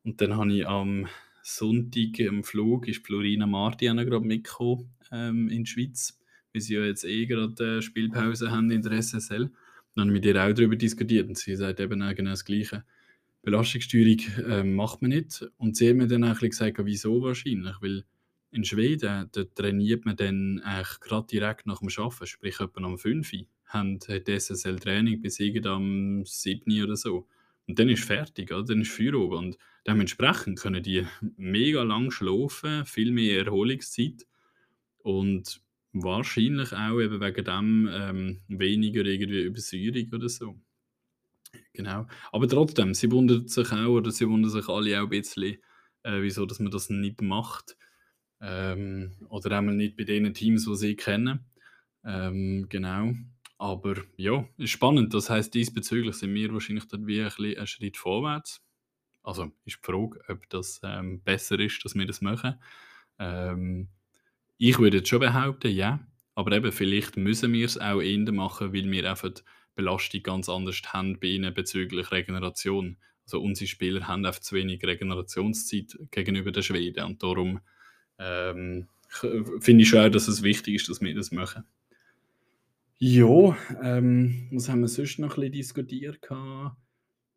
Und 0.02 0.20
dann 0.20 0.36
habe 0.36 0.52
ich 0.52 0.66
am 0.66 1.06
Sonntag 1.42 2.20
am 2.28 2.44
Flug 2.44 2.86
ist 2.88 3.04
Florina 3.04 3.46
Marti 3.46 3.86
gerade 3.86 4.20
mitgekommen 4.20 4.90
ähm, 5.10 5.48
in 5.48 5.64
die 5.64 5.70
Schweiz, 5.70 6.18
weil 6.52 6.60
sie 6.60 6.74
ja 6.74 6.84
jetzt 6.84 7.04
eh 7.04 7.26
gerade 7.26 7.78
äh, 7.78 7.82
Spielpause 7.82 8.50
haben 8.50 8.70
in 8.70 8.82
der 8.82 8.92
SSL. 8.92 9.50
Dann 9.94 10.08
habe 10.08 10.16
ich 10.16 10.24
mit 10.24 10.26
ihr 10.26 10.36
auch 10.36 10.52
darüber 10.52 10.76
diskutiert 10.76 11.28
und 11.28 11.38
sie 11.38 11.56
sagt 11.56 11.80
eben 11.80 12.00
genau 12.00 12.30
das 12.30 12.44
Gleiche. 12.44 12.84
Belastungssteuerung 13.42 14.18
äh, 14.46 14.64
macht 14.64 15.02
man 15.02 15.10
nicht. 15.10 15.46
Und 15.56 15.76
sie 15.76 15.88
hat 15.88 15.96
mir 15.96 16.06
dann 16.06 16.24
auch 16.24 16.38
gesagt, 16.38 16.78
wieso 16.84 17.22
wahrscheinlich, 17.22 17.76
weil 17.80 18.04
in 18.52 18.64
Schweden, 18.64 19.28
da 19.32 19.44
trainiert 19.44 20.04
man 20.04 20.16
dann 20.16 20.60
eigentlich 20.60 21.00
gerade 21.00 21.26
direkt 21.26 21.66
nach 21.66 21.78
dem 21.78 21.88
Arbeiten, 21.96 22.26
sprich 22.26 22.60
etwa 22.60 22.82
am 22.82 22.98
5 22.98 23.32
Uhr, 23.32 23.46
haben 23.66 23.98
die 24.00 24.38
SSL-Training 24.38 25.20
bis 25.22 25.40
am 25.64 26.24
7 26.24 26.82
oder 26.82 26.96
so. 26.96 27.26
Und 27.66 27.78
dann 27.78 27.88
ist 27.88 28.04
fertig, 28.04 28.50
oder? 28.50 28.64
dann 28.64 28.80
ist 28.80 28.90
Feierabend. 28.90 29.32
Und 29.32 29.58
dementsprechend 29.86 30.58
können 30.58 30.82
die 30.82 31.06
mega 31.36 31.82
lang 31.84 32.10
schlafen, 32.10 32.84
viel 32.84 33.12
mehr 33.12 33.44
Erholungszeit 33.44 34.26
und 34.98 35.60
wahrscheinlich 35.92 36.72
auch 36.72 37.00
eben 37.00 37.20
wegen 37.20 37.44
dem 37.44 37.88
ähm, 37.92 38.40
weniger 38.48 39.04
irgendwie 39.04 39.42
Übersäuerung 39.42 40.12
oder 40.12 40.28
so. 40.28 40.56
Genau. 41.72 42.06
Aber 42.32 42.48
trotzdem, 42.48 42.94
sie 42.94 43.10
wundern 43.10 43.48
sich 43.48 43.72
auch, 43.72 43.88
oder 43.88 44.10
sie 44.10 44.28
wundern 44.28 44.50
sich 44.50 44.68
alle 44.68 44.98
auch 45.00 45.04
ein 45.04 45.08
bisschen, 45.08 45.58
äh, 46.02 46.20
wieso 46.22 46.46
dass 46.46 46.60
man 46.60 46.70
das 46.70 46.90
nicht 46.90 47.22
macht. 47.22 47.76
Ähm, 48.40 49.16
oder 49.28 49.58
einmal 49.58 49.74
nicht 49.74 49.96
bei 49.96 50.04
den 50.04 50.32
Teams, 50.34 50.64
die 50.64 50.76
sie 50.76 50.96
kennen. 50.96 51.40
Ähm, 52.04 52.66
genau. 52.68 53.12
Aber 53.58 53.94
ja, 54.16 54.48
ist 54.56 54.70
spannend. 54.70 55.12
Das 55.12 55.28
heißt, 55.28 55.52
diesbezüglich 55.52 56.16
sind 56.16 56.34
wir 56.34 56.52
wahrscheinlich 56.52 56.88
dann 56.88 57.06
wie 57.06 57.20
ein 57.22 57.30
einen 57.38 57.66
Schritt 57.66 57.96
vorwärts. 57.98 58.62
Also 59.22 59.52
ist 59.66 59.80
die 59.82 59.86
Frage, 59.86 60.20
ob 60.28 60.48
das 60.48 60.80
ähm, 60.82 61.22
besser 61.22 61.58
ist, 61.60 61.84
dass 61.84 61.94
wir 61.94 62.06
das 62.06 62.22
machen. 62.22 62.54
Ähm, 63.18 63.88
ich 64.56 64.78
würde 64.78 64.98
jetzt 64.98 65.10
schon 65.10 65.20
behaupten, 65.20 65.70
ja. 65.70 66.00
Aber 66.34 66.52
eben, 66.52 66.72
vielleicht 66.72 67.18
müssen 67.18 67.52
wir 67.52 67.66
es 67.66 67.76
auch 67.76 68.00
eher 68.00 68.32
machen, 68.32 68.72
weil 68.72 68.90
wir 68.90 69.10
einfach 69.10 69.32
Belastung 69.80 70.22
ganz 70.22 70.48
anders 70.48 70.82
haben 70.86 71.18
bei 71.18 71.28
ihnen 71.28 71.54
bezüglich 71.54 72.10
Regeneration. 72.10 72.98
Also 73.24 73.40
unsere 73.40 73.66
Spieler 73.68 74.06
haben 74.06 74.26
einfach 74.26 74.40
zu 74.40 74.54
wenig 74.54 74.84
Regenerationszeit 74.84 75.98
gegenüber 76.10 76.52
den 76.52 76.62
Schweden 76.62 77.04
und 77.04 77.22
darum 77.22 77.60
ähm, 78.18 78.88
finde 79.60 79.82
ich 79.82 79.88
schon 79.88 80.12
dass 80.12 80.28
es 80.28 80.42
wichtig 80.42 80.74
ist, 80.76 80.88
dass 80.88 81.00
wir 81.00 81.14
das 81.14 81.32
machen. 81.32 81.64
Ja, 82.98 83.56
ähm, 83.82 84.48
was 84.50 84.68
haben 84.68 84.82
wir 84.82 84.88
sonst 84.88 85.18
noch 85.18 85.30
ein 85.30 85.36
bisschen 85.36 85.52
diskutiert? 85.52 86.20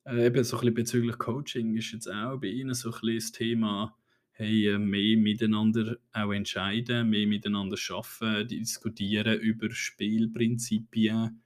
Äh, 0.05 0.25
eben 0.25 0.43
so 0.43 0.57
ein 0.57 0.59
bisschen 0.59 0.73
bezüglich 0.73 1.17
Coaching 1.17 1.77
ist 1.77 1.93
jetzt 1.93 2.12
auch 2.12 2.38
bei 2.38 2.47
Ihnen 2.47 2.73
so 2.73 2.89
ein 2.89 3.00
bisschen 3.00 3.15
das 3.15 3.31
Thema, 3.31 3.97
hey, 4.31 4.67
äh, 4.67 4.77
mehr 4.77 5.17
miteinander 5.17 5.95
auch 6.12 6.33
entscheiden, 6.33 7.09
mehr 7.09 7.27
miteinander 7.27 7.77
arbeiten, 7.89 8.50
diskutieren 8.50 9.39
über 9.39 9.71
Spielprinzipien 9.71 11.42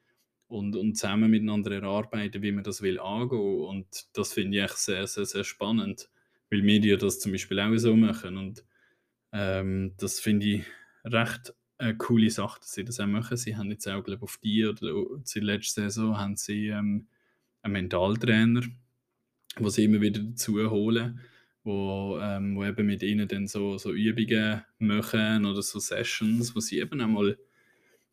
und 0.48 0.76
und 0.76 0.96
zusammen 0.96 1.32
miteinander 1.32 1.72
erarbeiten, 1.72 2.42
wie 2.42 2.52
man 2.52 2.64
das 2.64 2.82
will 2.82 3.00
angehen. 3.00 3.62
Und 3.66 4.08
das 4.14 4.34
finde 4.34 4.58
ich 4.58 4.64
echt 4.64 4.78
sehr, 4.78 5.08
sehr, 5.08 5.26
sehr 5.26 5.44
spannend, 5.44 6.10
weil 6.50 6.66
ja 6.86 6.98
das 6.98 7.20
zum 7.20 7.32
Beispiel 7.34 7.60
auch 7.60 7.76
so 7.78 7.96
machen 7.96 8.38
und, 8.38 8.66
ähm, 9.34 9.94
das 9.98 10.20
finde 10.20 10.46
ich 10.48 10.64
recht 11.06 11.54
eine 11.78 11.98
coole 11.98 12.30
Sache, 12.30 12.60
dass 12.62 12.74
sie 12.74 12.86
das 12.86 13.00
auch 13.00 13.08
machen. 13.08 13.38
Sie 13.38 13.56
haben 13.56 13.70
jetzt 13.72 13.88
auch, 13.88 14.04
glaube 14.04 14.24
auf 14.24 14.38
die 14.44 14.66
oder 14.66 15.24
zur 15.24 15.44
letzten 15.44 15.82
Saison 15.84 16.18
haben 16.18 16.36
sie, 16.36 16.68
ähm, 16.70 17.08
einen 17.62 17.74
Mentaltrainer, 17.74 18.62
wo 19.58 19.70
sie 19.70 19.86
immer 19.86 20.02
wieder 20.02 20.22
dazu 20.22 20.58
holen, 20.70 21.20
wo 21.64 22.20
ähm, 22.22 22.56
wo 22.56 22.64
eben 22.66 22.88
mit 22.88 23.04
ihnen 23.04 23.28
dann 23.28 23.48
so 23.48 23.78
so 23.78 23.92
Übungen 23.94 24.64
machen 24.80 25.46
oder 25.46 25.62
so 25.62 25.80
Sessions, 25.80 26.56
wo 26.56 26.60
sie 26.60 26.80
eben 26.80 27.02
auch 27.02 27.08
mal 27.08 27.38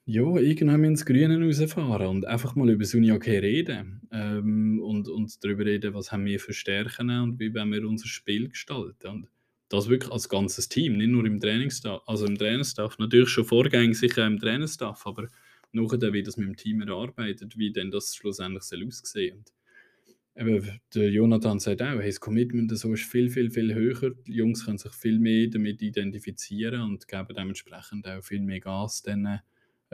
ja, 0.06 0.36
irgendwann 0.36 0.84
ins 0.84 1.06
Grüne 1.06 1.40
rausfahren 1.42 2.06
und 2.06 2.26
einfach 2.26 2.54
mal 2.54 2.68
über 2.68 2.82
das 2.84 2.94
Unihockey 2.94 3.38
reden, 3.38 4.02
ähm, 4.12 4.80
und 4.82 5.08
und 5.08 5.42
darüber 5.42 5.64
reden, 5.64 5.94
was 5.94 6.12
haben 6.12 6.26
wir 6.26 6.38
für 6.38 6.52
Stärken 6.52 7.10
und 7.10 7.40
wie 7.40 7.54
wollen 7.54 7.72
wir 7.72 7.88
unser 7.88 8.06
Spiel 8.06 8.48
gestalten. 8.48 9.08
Und 9.08 9.28
das 9.68 9.88
wirklich 9.88 10.12
als 10.12 10.28
ganzes 10.28 10.68
Team, 10.68 10.98
nicht 10.98 11.08
nur 11.08 11.24
im 11.24 11.40
Trainingssta 11.40 12.02
also 12.06 12.26
im 12.26 12.36
Trainerstaff, 12.36 12.98
natürlich 12.98 13.30
schon 13.30 13.44
vorgängig 13.44 13.98
sicher 13.98 14.26
im 14.26 14.38
Trainerstaff, 14.38 15.06
aber 15.06 15.28
nachher 15.72 16.12
wie 16.12 16.22
das 16.22 16.36
mit 16.36 16.48
dem 16.48 16.56
Team 16.56 16.82
erarbeitet, 16.82 17.56
wie 17.58 17.72
denn 17.72 17.90
das 17.90 18.14
schlussendlich 18.14 18.62
soll 18.64 18.86
aussehen. 18.86 19.38
Und 19.38 19.52
eben, 20.36 20.80
der 20.94 21.10
Jonathan 21.10 21.58
sagt 21.58 21.82
auch, 21.82 21.98
hey, 21.98 22.06
das 22.06 22.20
Commitment 22.20 22.76
so 22.76 22.92
ist 22.92 23.04
viel, 23.04 23.30
viel, 23.30 23.50
viel 23.50 23.74
höher. 23.74 24.12
Die 24.26 24.34
Jungs 24.34 24.64
können 24.64 24.78
sich 24.78 24.92
viel 24.92 25.18
mehr 25.18 25.48
damit 25.48 25.80
identifizieren 25.82 26.82
und 26.82 27.08
geben 27.08 27.34
dementsprechend 27.36 28.06
auch 28.06 28.22
viel 28.22 28.40
mehr 28.40 28.60
Gas 28.60 29.02
dann 29.02 29.40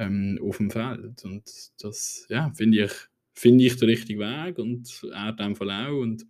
ähm, 0.01 0.39
auf 0.43 0.57
dem 0.57 0.71
Feld. 0.71 1.25
Und 1.25 1.45
das, 1.79 2.27
ja, 2.29 2.51
finde 2.55 2.85
ich, 2.85 2.93
finde 3.35 3.65
ich 3.65 3.77
der 3.77 3.89
richtige 3.89 4.21
Weg 4.21 4.59
und 4.59 4.89
er 5.13 5.31
in 5.31 5.37
dem 5.37 5.57
Fall 5.57 5.71
auch. 5.71 6.01
Und 6.01 6.27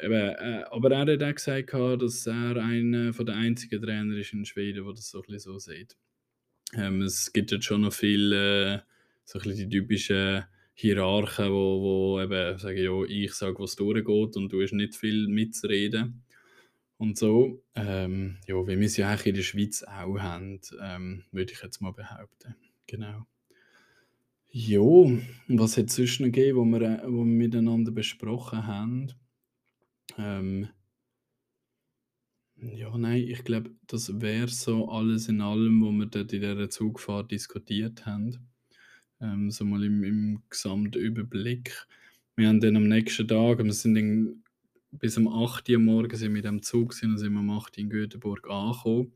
eben, 0.00 0.12
äh, 0.12 0.64
aber 0.70 0.92
er 0.92 1.00
hat 1.00 1.22
auch 1.22 1.34
gesagt, 1.34 1.72
dass 1.72 2.26
er 2.26 2.56
einer 2.56 3.12
den 3.12 3.28
einzigen 3.30 3.82
Trainer 3.82 4.16
ist 4.16 4.32
in 4.32 4.44
Schweden, 4.44 4.84
der 4.84 4.94
das 4.94 5.10
so 5.10 5.22
ein 5.28 5.38
so 5.38 5.58
sieht. 5.58 5.96
Ähm, 6.74 7.02
es 7.02 7.32
gibt 7.32 7.50
jetzt 7.50 7.64
schon 7.64 7.80
noch 7.80 7.92
viele, 7.92 8.74
äh, 8.74 8.78
so 9.24 9.38
die 9.40 9.68
typischen 9.68 10.44
Hierarchen, 10.74 11.50
wo, 11.50 11.82
wo 11.82 12.20
eben 12.20 12.58
sagen, 12.58 12.78
ja, 12.78 13.04
ich 13.04 13.34
sage, 13.34 13.58
was 13.58 13.74
durchgeht 13.74 14.36
und 14.36 14.52
du 14.52 14.62
hast 14.62 14.72
nicht 14.72 14.94
viel 14.94 15.26
mitzureden 15.26 16.22
und 16.98 17.18
so. 17.18 17.64
Ähm, 17.74 18.38
ja, 18.46 18.54
wie 18.54 18.78
wir 18.78 18.86
es 18.86 18.96
ja 18.96 19.08
eigentlich 19.08 19.26
in 19.26 19.34
der 19.34 19.42
Schweiz 19.42 19.82
auch 19.82 20.18
haben, 20.18 20.60
ähm, 20.80 21.24
würde 21.32 21.52
ich 21.52 21.62
jetzt 21.62 21.80
mal 21.80 21.92
behaupten. 21.92 22.54
Genau. 22.88 23.26
Jo, 24.50 25.20
was 25.46 25.76
hat 25.76 25.90
es 25.90 25.96
sonst 25.96 26.20
noch 26.20 26.26
gegeben, 26.26 26.58
wo 26.58 26.64
wir, 26.64 26.80
äh, 26.80 27.02
wo 27.04 27.18
wir 27.18 27.24
miteinander 27.24 27.92
besprochen 27.92 28.66
haben? 28.66 29.12
Ähm, 30.16 30.68
ja, 32.56 32.96
nein, 32.96 33.22
ich 33.28 33.44
glaube, 33.44 33.70
das 33.86 34.20
wäre 34.20 34.48
so 34.48 34.88
alles 34.88 35.28
in 35.28 35.42
allem, 35.42 35.82
wo 35.82 35.92
wir 35.92 36.06
dort 36.06 36.32
in 36.32 36.40
dieser 36.40 36.70
Zugfahrt 36.70 37.30
diskutiert 37.30 38.06
haben. 38.06 38.48
Ähm, 39.20 39.50
so 39.50 39.66
mal 39.66 39.84
im, 39.84 40.02
im 40.02 40.42
Gesamtüberblick. 40.48 41.86
Wir 42.36 42.48
haben 42.48 42.60
dann 42.60 42.76
am 42.76 42.88
nächsten 42.88 43.28
Tag, 43.28 43.62
wir 43.62 43.72
sind 43.72 43.94
dann 43.96 44.42
bis 44.90 45.18
um 45.18 45.28
8 45.28 45.68
Uhr 45.68 45.78
morgens 45.78 46.20
sind 46.20 46.30
wir 46.30 46.38
mit 46.38 46.44
dem 46.46 46.62
Zug 46.62 46.94
sind, 46.94 47.18
sind 47.18 47.34
wir 47.34 47.40
um 47.40 47.50
8 47.50 47.76
Uhr 47.76 47.84
in 47.84 47.90
Göteborg 47.90 48.48
angekommen. 48.48 49.12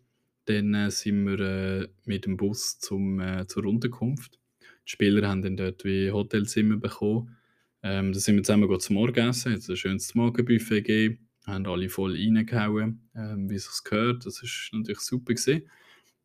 Dann 0.47 0.75
äh, 0.75 0.91
sind 0.91 1.25
wir 1.27 1.41
äh, 1.41 1.89
mit 2.05 2.27
dem 2.27 2.37
Bus 2.37 2.79
zum, 2.79 3.21
äh, 3.21 3.47
zur 3.47 3.65
Unterkunft. 3.65 4.39
Die 4.61 4.91
Spieler 4.91 5.29
haben 5.29 5.43
dann 5.43 5.57
dort 5.57 5.85
wie 5.85 6.11
Hotelzimmer 6.11 6.77
bekommen. 6.77 7.37
Ähm, 7.83 8.13
da 8.13 8.19
sind 8.19 8.37
wir 8.37 8.43
zusammen 8.43 8.81
zum 8.81 8.95
Morgenessen, 8.95 9.53
jetzt 9.53 9.69
ein 9.69 9.77
schönes 9.77 10.15
Morgenbuffet 10.15 10.83
gegeben, 10.83 11.29
haben 11.47 11.67
alle 11.67 11.89
voll 11.89 12.13
reingehauen, 12.13 13.09
ähm, 13.15 13.51
wie 13.51 13.57
es 13.57 13.83
gehört. 13.83 14.25
Das 14.25 14.43
war 14.43 14.79
natürlich 14.79 15.01
super 15.01 15.35
gewesen. 15.35 15.69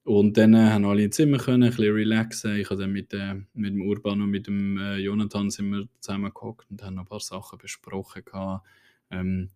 Und 0.03 0.37
dann 0.37 0.53
äh, 0.53 0.69
haben 0.69 0.85
alle 0.85 1.03
ins 1.03 1.17
Zimmer 1.17 1.37
können, 1.37 1.63
ein 1.63 1.69
bisschen 1.71 1.93
relaxen. 1.93 2.55
Ich 2.55 2.69
habe 2.69 2.81
dann 2.81 2.93
mit, 2.93 3.13
äh, 3.13 3.35
mit 3.53 3.73
dem 3.73 3.81
Urban 3.81 4.21
und 4.21 4.29
mit 4.29 4.47
dem 4.47 4.77
äh, 4.77 4.97
Jonathan 4.97 5.49
zusammengehockt 5.51 6.71
und 6.71 6.81
haben 6.81 6.95
noch 6.95 7.03
ein 7.03 7.07
paar 7.07 7.19
Sachen 7.19 7.57
besprochen. 7.57 8.23
Gehabt. 8.23 8.65
Ähm, 9.11 9.49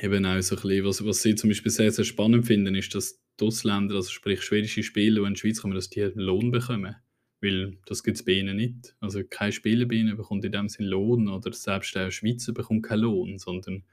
eben 0.00 0.24
auch 0.24 0.40
so 0.40 0.54
ein 0.56 0.62
bisschen, 0.62 0.84
was, 0.84 1.04
was 1.04 1.22
sie 1.22 1.34
zum 1.34 1.50
Beispiel 1.50 1.72
sehr, 1.72 1.90
sehr 1.90 2.04
spannend 2.04 2.46
finden, 2.46 2.74
ist, 2.76 2.94
dass 2.94 3.21
Ausländer, 3.40 3.96
also 3.96 4.10
sprich 4.10 4.42
schwedische 4.42 4.82
Spieler, 4.82 5.22
die 5.22 5.26
in 5.28 5.34
die 5.34 5.40
Schweiz 5.40 5.62
kommen, 5.62 5.74
dass 5.74 5.90
die 5.90 6.02
einen 6.02 6.16
Lohn 6.16 6.50
bekommen. 6.50 6.96
Weil 7.40 7.78
das 7.86 8.04
gibt 8.04 8.18
es 8.18 8.24
bei 8.24 8.32
ihnen 8.32 8.56
nicht. 8.56 8.94
Also 9.00 9.22
kein 9.28 9.52
Spieler 9.52 9.86
bei 9.86 9.96
ihnen 9.96 10.16
bekommt 10.16 10.44
in 10.44 10.52
dem 10.52 10.68
Sinne 10.68 10.90
Lohn 10.90 11.28
oder 11.28 11.52
selbst 11.52 11.94
der 11.94 12.10
Schweizer 12.10 12.52
bekommt 12.52 12.84
keinen 12.84 13.00
Lohn, 13.00 13.38
sondern 13.38 13.84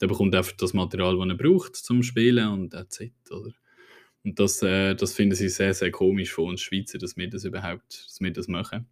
der 0.00 0.06
bekommt 0.06 0.34
einfach 0.34 0.52
das 0.52 0.72
Material, 0.72 1.16
das 1.18 1.28
er 1.28 1.34
braucht 1.34 1.76
zum 1.76 2.02
Spielen 2.02 2.48
und 2.48 2.70
that's 2.70 3.00
it, 3.00 3.12
oder? 3.30 3.52
Und 4.24 4.38
das, 4.40 4.62
äh, 4.62 4.94
das 4.94 5.12
finden 5.12 5.34
sie 5.34 5.50
sehr, 5.50 5.74
sehr 5.74 5.90
komisch 5.90 6.32
von 6.32 6.50
uns 6.50 6.62
Schweizer, 6.62 6.98
dass 6.98 7.16
wir 7.16 7.28
das 7.28 7.44
überhaupt 7.44 8.06
dass 8.06 8.20
wir 8.20 8.32
das 8.32 8.48
machen. 8.48 8.86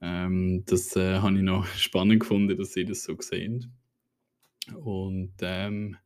Ähm, 0.00 0.62
das 0.66 0.94
äh, 0.96 1.18
habe 1.18 1.36
ich 1.36 1.42
noch 1.42 1.66
spannend 1.76 2.20
gefunden, 2.20 2.56
dass 2.56 2.72
sie 2.72 2.84
das 2.84 3.02
so 3.02 3.16
sehen. 3.20 3.72
Und 4.74 5.32
ähm, 5.40 5.96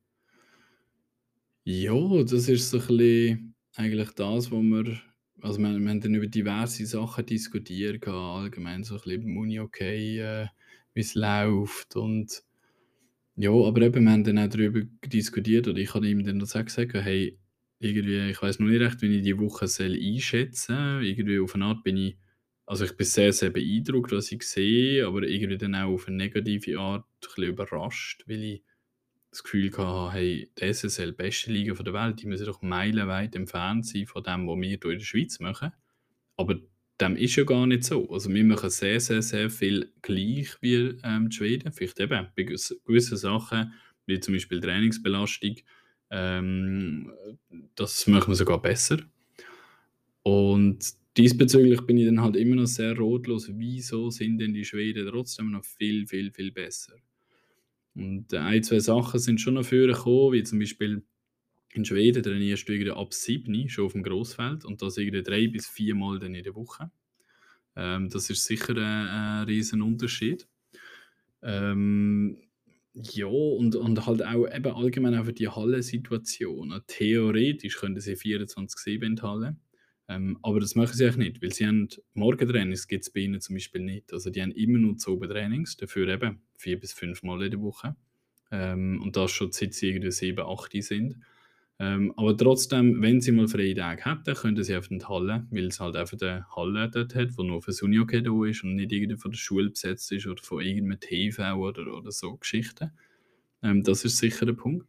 ja, 1.64 2.22
das 2.24 2.48
ist 2.48 2.70
so 2.70 2.78
ein 2.78 2.86
bisschen 2.86 3.54
eigentlich 3.74 4.10
das, 4.12 4.50
wo 4.50 4.62
wir 4.62 5.00
also 5.40 5.58
wir 5.58 5.78
wir 5.78 5.90
haben 5.90 6.00
dann 6.00 6.14
über 6.14 6.26
diverse 6.26 6.86
Sachen 6.86 7.26
diskutiert 7.26 8.06
allgemein 8.08 8.84
so 8.84 8.94
ein 8.94 9.00
bisschen 9.02 9.22
im 9.22 9.36
Unihockey, 9.36 10.18
äh, 10.20 10.46
es 10.94 11.14
läuft 11.14 11.96
und 11.96 12.42
ja, 13.36 13.50
aber 13.50 13.82
eben, 13.82 14.04
wir 14.04 14.12
haben 14.12 14.24
dann 14.24 14.38
auch 14.38 14.48
darüber 14.48 14.82
diskutiert 15.06 15.66
oder 15.68 15.78
ich 15.78 15.92
habe 15.94 16.08
ihm 16.08 16.24
dann 16.24 16.40
auch 16.42 16.64
gesagt, 16.64 16.94
hey, 16.94 17.36
irgendwie, 17.80 18.30
ich 18.30 18.40
weiß 18.40 18.60
noch 18.60 18.68
nicht 18.68 18.80
recht, 18.80 19.02
wie 19.02 19.16
ich 19.16 19.22
die 19.24 19.38
Woche 19.38 19.66
soll 19.66 19.94
einschätzen 20.00 21.02
Irgendwie 21.02 21.40
auf 21.40 21.54
eine 21.54 21.64
Art 21.66 21.82
bin 21.84 21.96
ich 21.96 22.16
also 22.66 22.84
ich 22.84 22.96
bin 22.96 23.06
sehr, 23.06 23.32
sehr 23.32 23.50
beeindruckt, 23.50 24.12
was 24.12 24.32
ich 24.32 24.42
sehe, 24.42 25.06
aber 25.06 25.22
irgendwie 25.24 25.58
dann 25.58 25.74
auch 25.74 25.92
auf 25.92 26.08
eine 26.08 26.16
negative 26.16 26.78
Art 26.78 27.04
ein 27.04 27.20
bisschen 27.20 27.44
überrascht, 27.44 28.24
weil 28.26 28.42
ich 28.42 28.62
das 29.34 29.42
Gefühl 29.42 29.70
hatte, 29.76 30.12
hey, 30.12 30.48
die 30.58 30.72
SSL, 30.72 31.12
beste 31.12 31.52
Liga 31.52 31.74
der 31.74 31.92
Welt, 31.92 32.22
die 32.22 32.26
müssen 32.26 32.46
doch 32.46 32.62
meilenweit 32.62 33.34
entfernt 33.34 33.86
sein 33.86 34.06
von 34.06 34.22
dem, 34.22 34.46
was 34.46 34.56
wir 34.56 34.68
hier 34.68 34.84
in 34.84 34.98
der 34.98 35.04
Schweiz 35.04 35.40
machen. 35.40 35.72
Aber 36.36 36.60
dem 37.00 37.16
ist 37.16 37.36
ja 37.36 37.44
gar 37.44 37.66
nicht 37.66 37.84
so. 37.84 38.08
Also 38.10 38.32
wir 38.32 38.44
machen 38.44 38.70
sehr, 38.70 39.00
sehr, 39.00 39.22
sehr 39.22 39.50
viel 39.50 39.92
gleich 40.02 40.56
wie 40.60 40.96
ähm, 41.02 41.28
die 41.28 41.36
Schweden. 41.36 41.72
Vielleicht 41.72 41.98
eben 41.98 42.28
bei 42.36 42.42
gewissen 42.44 43.16
Sachen, 43.16 43.72
wie 44.06 44.20
zum 44.20 44.34
Beispiel 44.34 44.60
Trainingsbelastung, 44.60 45.56
ähm, 46.10 47.12
das 47.74 48.06
machen 48.06 48.28
wir 48.28 48.36
sogar 48.36 48.62
besser. 48.62 48.98
Und 50.22 50.78
diesbezüglich 51.16 51.80
bin 51.82 51.98
ich 51.98 52.06
dann 52.06 52.20
halt 52.20 52.36
immer 52.36 52.56
noch 52.56 52.66
sehr 52.66 52.96
rotlos, 52.96 53.50
wieso 53.52 54.10
sind 54.10 54.38
denn 54.38 54.54
die 54.54 54.64
Schweden 54.64 55.08
trotzdem 55.08 55.50
noch 55.50 55.64
viel, 55.64 56.06
viel, 56.06 56.30
viel 56.30 56.52
besser. 56.52 56.94
Und 57.94 58.32
äh, 58.32 58.38
ein, 58.38 58.62
zwei 58.62 58.80
Sachen 58.80 59.20
sind 59.20 59.40
schon 59.40 59.54
noch 59.54 59.64
früher 59.64 59.86
gekommen, 59.88 60.32
wie 60.32 60.42
zum 60.42 60.58
Beispiel 60.58 61.04
in 61.72 61.84
Schweden 61.84 62.22
trainierst 62.22 62.68
du 62.68 62.96
ab 62.96 63.12
7 63.12 63.68
schon 63.68 63.86
auf 63.86 63.92
dem 63.92 64.02
Grossfeld 64.02 64.64
und 64.64 64.80
das 64.80 64.96
irgendwie 64.96 65.22
drei 65.22 65.48
bis 65.48 65.66
vier 65.66 65.94
Mal 65.94 66.18
dann 66.18 66.34
in 66.34 66.44
der 66.44 66.54
Woche. 66.54 66.90
Ähm, 67.76 68.08
das 68.08 68.30
ist 68.30 68.44
sicher 68.44 68.76
ein, 68.76 69.08
ein 69.08 69.44
riesen 69.44 69.82
Unterschied. 69.82 70.46
Ähm, 71.42 72.38
ja, 72.94 73.26
und, 73.26 73.74
und 73.74 74.06
halt 74.06 74.24
auch 74.24 74.46
eben 74.46 74.72
allgemein 74.72 75.16
auch 75.16 75.24
für 75.24 75.32
die 75.32 75.48
Hallensituation. 75.48 76.80
Theoretisch 76.86 77.76
könnten 77.76 78.00
sie 78.00 78.14
24-7 78.14 79.04
in 79.04 79.16
die 79.16 79.22
Halle, 79.22 79.56
ähm, 80.08 80.38
aber 80.42 80.60
das 80.60 80.74
machen 80.74 80.94
sie 80.94 81.08
auch 81.08 81.16
nicht, 81.16 81.42
weil 81.42 81.52
sie 81.52 81.66
haben 81.66 81.88
Morgentrainings 82.12 82.88
gibt 82.88 83.04
es 83.04 83.10
bei 83.10 83.20
ihnen 83.20 83.40
zum 83.40 83.56
Beispiel 83.56 83.80
nicht. 83.80 84.12
Also 84.12 84.30
die 84.30 84.42
haben 84.42 84.52
immer 84.52 84.78
nur 84.78 84.98
Zobentrainings, 84.98 85.76
dafür 85.76 86.08
eben 86.08 86.40
vier 86.56 86.78
bis 86.78 86.92
fünf 86.92 87.22
Mal 87.22 87.42
in 87.42 87.50
der 87.52 87.60
Woche. 87.60 87.96
Ähm, 88.50 89.00
und 89.02 89.16
das 89.16 89.30
schon 89.30 89.52
seit 89.52 89.72
sie 89.74 89.88
irgendwie 89.88 90.10
sieben, 90.10 90.44
acht 90.46 90.72
sind. 90.82 91.16
Ähm, 91.80 92.12
aber 92.16 92.36
trotzdem, 92.36 93.02
wenn 93.02 93.20
sie 93.20 93.32
mal 93.32 93.48
freie 93.48 93.74
Tage 93.74 94.04
hätten, 94.04 94.34
könnten 94.34 94.62
sie 94.62 94.76
auf 94.76 94.88
die 94.88 95.04
Halle, 95.04 95.46
weil 95.50 95.66
es 95.66 95.80
halt 95.80 95.96
einfach 95.96 96.20
eine 96.20 96.46
Halle 96.54 96.88
dort 96.88 97.14
hat, 97.14 97.30
die 97.36 97.42
nur 97.42 97.62
für 97.62 97.72
das 97.72 97.82
Unihockey 97.82 98.22
da 98.22 98.44
ist 98.44 98.62
und 98.62 98.76
nicht 98.76 98.92
irgendwie 98.92 99.16
von 99.16 99.32
der 99.32 99.38
Schule 99.38 99.70
besetzt 99.70 100.12
ist 100.12 100.26
oder 100.26 100.42
von 100.42 100.62
irgendeinem 100.62 101.00
TV 101.00 101.54
oder, 101.56 101.92
oder 101.92 102.12
so 102.12 102.36
Geschichten. 102.36 102.92
Ähm, 103.62 103.82
das 103.82 104.04
ist 104.04 104.18
sicher 104.18 104.46
der 104.46 104.52
Punkt. 104.52 104.88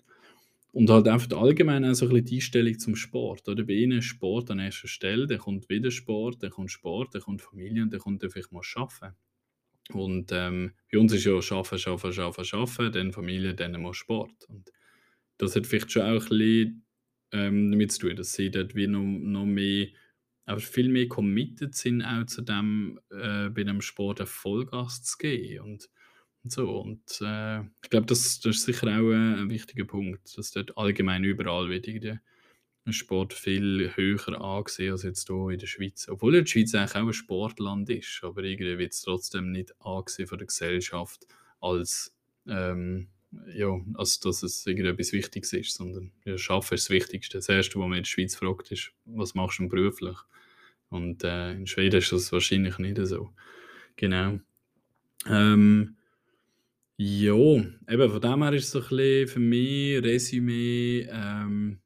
Und 0.76 0.90
halt 0.90 1.08
einfach 1.08 1.32
allgemein 1.38 1.86
auch 1.86 1.94
so 1.94 2.06
ein 2.06 2.10
bisschen 2.10 2.26
die 2.26 2.36
Einstellung 2.36 2.78
zum 2.80 2.96
Sport. 2.98 3.48
Oder? 3.48 3.64
Bei 3.64 3.72
ihnen 3.72 4.00
ist 4.00 4.06
Sport 4.08 4.52
an 4.52 4.60
erster 4.60 4.90
Stelle, 4.90 5.26
dann 5.26 5.38
kommt 5.38 5.70
wieder 5.70 5.90
Sport, 5.90 6.44
dann 6.44 6.50
kommt 6.52 6.70
Sport, 6.70 7.16
dann 7.16 7.22
kommt 7.22 7.42
Familie 7.42 7.82
und 7.82 7.94
dann 7.94 8.02
kommt 8.02 8.22
dann 8.22 8.30
vielleicht 8.30 8.52
mal 8.52 8.62
Arbeiten. 8.76 9.16
Und 9.94 10.34
ähm, 10.34 10.74
bei 10.92 11.00
uns 11.00 11.14
ist 11.14 11.24
ja 11.24 11.32
Arbeiten, 11.32 11.90
Arbeiten, 11.90 12.20
Arbeiten, 12.20 12.56
Arbeiten, 12.58 12.92
dann 12.92 13.14
Familie, 13.14 13.56
dann 13.56 13.82
mal 13.82 13.94
Sport. 13.94 14.44
Und 14.50 14.70
das 15.38 15.56
hat 15.56 15.66
vielleicht 15.66 15.94
schon 15.94 16.02
auch 16.02 16.24
ein 16.24 16.38
bisschen 16.38 16.86
ähm, 17.32 17.72
damit 17.72 17.94
zu 17.94 18.00
tun, 18.02 18.18
dass 18.18 18.34
sie 18.34 18.52
dort 18.52 18.76
wie 18.76 18.88
noch, 18.88 19.00
noch 19.02 19.46
mehr 19.46 19.88
aber 20.46 20.60
viel 20.60 20.90
mehr 20.90 21.08
committed 21.08 21.74
sind 21.74 22.04
auch 22.04 22.26
zu 22.26 22.42
dem, 22.42 23.00
äh, 23.10 23.50
bei 23.50 23.64
dem 23.64 23.82
Sport 23.82 24.28
Vollgas 24.28 25.04
zu 25.04 25.18
geben 25.18 25.62
und 25.62 25.90
und 26.46 26.52
so. 26.54 26.72
Und, 26.82 27.02
äh, 27.22 27.62
ich 27.84 27.92
glaube, 27.92 28.08
das 28.08 28.42
das 28.42 28.58
ist 28.58 28.66
sicher 28.66 28.88
auch, 28.90 29.12
äh, 29.12 29.16
'n 29.42 29.50
wichtiger 29.52 29.86
Punkt, 29.86 30.38
dass 30.38 30.52
dort 30.52 30.78
allgemein 30.78 31.26
überall 31.26 31.70
wird 31.70 31.88
irgendwie 31.88 32.20
Sport 32.92 33.34
viel 33.34 33.92
höher 33.96 34.42
angesehen 34.42 34.92
als 34.94 35.04
jetzt 35.04 35.28
hier 35.28 35.50
in 35.52 35.60
der 35.60 35.68
Schweiz. 35.68 36.08
Obwohl 36.10 36.36
ja 36.36 36.42
die 36.42 36.52
Schweiz 36.52 36.76
eigentlich 36.76 36.96
auch 36.96 37.08
ein 37.08 37.14
Sportland 37.14 37.90
ist, 37.90 38.22
aber 38.24 38.44
irgendwie 38.44 38.78
wird 38.80 38.94
es 38.94 39.02
trotzdem 39.04 39.52
nicht 39.52 39.74
angesehen 39.82 40.28
von 40.28 40.38
der 40.40 40.48
Gesellschaft 40.48 41.28
als, 41.62 42.16
ähm 42.48 43.10
ja, 43.54 43.70
als 43.96 44.20
dass 44.22 44.44
es 44.44 44.66
irgendetwas 44.68 45.14
Wichtiges 45.14 45.54
ist, 45.54 45.74
sondern 45.76 46.12
ja, 46.26 46.36
Arbeiten 46.50 46.76
ist 46.76 46.86
das 46.86 46.90
Wichtigste. 46.92 47.38
Das 47.40 47.50
Erste, 47.50 47.76
was 47.80 47.88
man 47.88 47.98
in 47.98 48.04
der 48.04 48.10
Schweiz 48.10 48.36
fragt, 48.36 48.72
ist: 48.72 48.92
«Was 49.06 49.36
machst 49.36 49.60
du 49.60 49.68
beruflich?» 49.70 50.18
Und, 50.90 51.24
äh, 51.26 51.54
in 51.54 51.68
Schweden 51.68 51.98
ist 52.00 52.12
das 52.14 52.32
wahrscheinlich 52.32 52.78
nicht 52.80 52.98
so. 53.08 53.32
Genau. 53.98 54.40
Ähm, 55.28 55.98
ja, 56.98 57.36
eben 57.36 58.10
von 58.12 58.22
dem 58.22 58.44
her 58.44 58.54
ist 58.54 58.66
es 58.66 58.72
so 58.72 58.80
ein 58.80 58.88
bisschen 58.88 59.28
für 59.28 59.40
mich 59.40 60.04
Resümee, 60.04 61.08
ähm, 61.10 61.82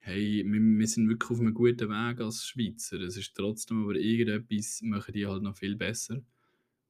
hey, 0.00 0.44
wir 0.46 0.60
wir 0.60 0.86
sind 0.88 1.08
wirklich 1.08 1.30
auf 1.30 1.40
einem 1.40 1.54
guten 1.54 1.88
Weg 1.88 2.20
als 2.20 2.46
Schweizer. 2.46 3.00
Es 3.00 3.16
ist 3.16 3.34
trotzdem 3.36 3.84
aber 3.84 3.96
irgendetwas 3.96 4.80
machen 4.82 5.12
die 5.12 5.26
halt 5.26 5.42
noch 5.42 5.56
viel 5.56 5.76
besser. 5.76 6.22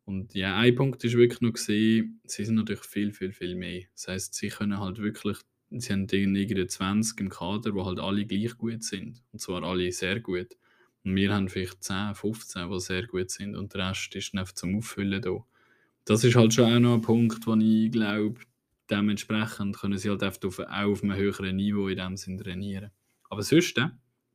Und 0.04 0.34
ja, 0.34 0.56
ein 0.58 0.74
Punkt 0.74 1.04
ist 1.04 1.16
wirklich 1.16 1.42
noch 1.42 1.52
gesehen, 1.52 2.20
sie 2.24 2.44
sind 2.44 2.56
natürlich 2.56 2.84
viel, 2.84 3.12
viel, 3.12 3.32
viel 3.32 3.54
mehr. 3.56 3.84
Das 3.94 4.08
heisst, 4.08 4.34
sie 4.34 4.48
können 4.48 4.80
halt 4.80 4.98
wirklich 4.98 5.38
sie 5.70 5.92
haben 5.92 6.06
irgendwie 6.08 6.66
20 6.66 7.20
im 7.20 7.28
Kader, 7.28 7.72
die 7.72 7.80
halt 7.80 7.98
alle 8.00 8.24
gleich 8.26 8.56
gut 8.56 8.82
sind, 8.82 9.22
und 9.32 9.40
zwar 9.40 9.62
alle 9.62 9.92
sehr 9.92 10.20
gut. 10.20 10.56
Und 11.04 11.14
wir 11.14 11.32
haben 11.32 11.48
vielleicht 11.48 11.84
10, 11.84 12.14
15, 12.14 12.70
die 12.70 12.80
sehr 12.80 13.06
gut 13.06 13.30
sind 13.30 13.54
und 13.54 13.74
der 13.74 13.90
Rest 13.90 14.14
ist 14.16 14.34
einfach 14.34 14.54
zum 14.54 14.76
Auffüllen 14.76 15.22
da. 15.22 15.44
Das 16.08 16.24
ist 16.24 16.36
halt 16.36 16.54
schon 16.54 16.72
auch 16.74 16.78
noch 16.80 16.94
ein 16.94 17.02
Punkt, 17.02 17.46
wo 17.46 17.54
ich 17.54 17.92
glaube, 17.92 18.40
dementsprechend 18.90 19.76
können 19.78 19.98
sie 19.98 20.08
halt 20.08 20.22
auf 20.24 20.58
auch 20.58 20.66
auf 20.70 21.02
'nem 21.02 21.14
höheren 21.18 21.56
Niveau 21.56 21.88
in 21.88 21.98
dem 21.98 22.16
Sinn 22.16 22.38
trainieren. 22.38 22.90
Aber 23.28 23.42
sonst, 23.42 23.76
äh, 23.76 23.88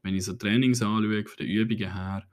wenn 0.03 0.13
ich 0.13 0.25
so 0.25 0.33
Trainings 0.33 0.83
anschaue, 0.83 1.25
von 1.25 1.35
den 1.39 1.47
Übungen 1.47 1.91
her 1.95 2.27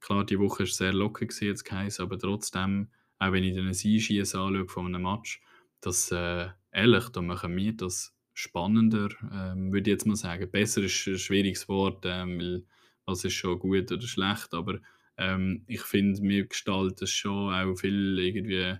klar, 0.00 0.24
die 0.24 0.38
Woche 0.38 0.60
war 0.60 0.66
sehr 0.66 0.94
locker 0.94 1.26
gewesen, 1.26 1.50
hat's 1.50 1.62
geheißen, 1.64 2.02
aber 2.06 2.18
trotzdem, 2.18 2.88
auch 3.18 3.32
wenn 3.32 3.44
ich 3.44 3.54
dann 3.54 3.64
ein 3.64 3.68
Einschiessen 3.68 4.40
anschaue 4.40 4.66
von 4.66 4.86
einem 4.86 5.02
Match, 5.02 5.42
das, 5.82 6.10
äh 6.10 6.48
ehrlich, 6.72 7.10
da 7.10 7.20
machen 7.20 7.54
wir 7.54 7.74
das 7.76 8.14
spannender, 8.32 9.10
ähm, 9.30 9.72
würde 9.74 9.90
ich 9.90 9.94
jetzt 9.96 10.06
mal 10.06 10.16
sagen. 10.16 10.50
Besser 10.50 10.82
ist 10.82 11.06
ein 11.06 11.18
schwieriges 11.18 11.68
Wort, 11.68 12.04
ähm, 12.06 12.38
weil 12.40 12.64
was 13.04 13.24
ist 13.26 13.34
schon 13.34 13.58
gut 13.58 13.92
oder 13.92 14.06
schlecht, 14.06 14.54
aber, 14.54 14.80
ähm, 15.18 15.64
ich 15.68 15.82
finde, 15.82 16.20
wir 16.22 16.46
gestalten 16.46 17.04
es 17.04 17.10
schon 17.10 17.52
auch 17.54 17.74
viel 17.76 18.18
irgendwie 18.18 18.78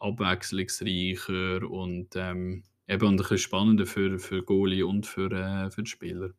abwechslungsreicher 0.00 1.68
und, 1.70 2.08
ähm, 2.16 2.64
eben 2.88 3.06
ein 3.08 3.16
bisschen 3.16 3.38
spannender 3.38 3.86
für 3.86 4.18
für 4.18 4.42
Goalie 4.42 4.84
und 4.86 5.06
für, 5.06 5.30
äh, 5.32 5.70
für 5.70 5.82
die 5.84 5.90
Spieler. 5.90 6.32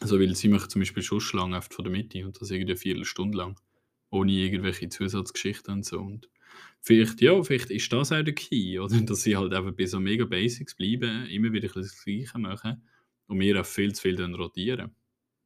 Also, 0.00 0.20
weil 0.20 0.34
sie 0.36 0.48
machen 0.48 0.68
zum 0.70 0.80
Beispiel 0.82 1.02
Schussschlangen 1.02 1.62
von 1.62 1.84
der 1.84 1.92
Mitte 1.92 2.24
und 2.26 2.40
das 2.40 2.50
irgendwie 2.50 2.72
'ne 2.72 2.76
Viertelstunde 2.76 3.38
lang, 3.38 3.60
ohne 4.10 4.32
irgendwelche 4.32 4.88
Zusatzgeschichten 4.90 5.74
und 5.74 5.84
so. 5.86 6.00
Und 6.00 6.28
vielleicht 6.82 7.20
ja, 7.22 7.42
vielleicht 7.42 7.70
ist 7.70 7.92
das 7.92 8.12
auch 8.12 8.22
der 8.22 8.34
Key, 8.34 8.78
oder? 8.78 9.00
Dass 9.02 9.22
sie 9.22 9.36
halt 9.36 9.54
einfach 9.54 9.72
bei 9.74 9.86
so 9.86 10.00
mega 10.00 10.24
Basics 10.26 10.74
bleiben, 10.76 11.26
immer 11.26 11.52
wieder 11.52 11.68
ein 11.68 11.74
bisschen 11.74 11.82
das 11.82 12.04
Gleiche 12.04 12.38
machen 12.38 12.82
und 13.28 13.40
wir 13.40 13.60
auch 13.60 13.66
viel 13.66 13.94
zu 13.94 14.02
viel 14.02 14.16
dann 14.16 14.34
rotieren. 14.34 14.94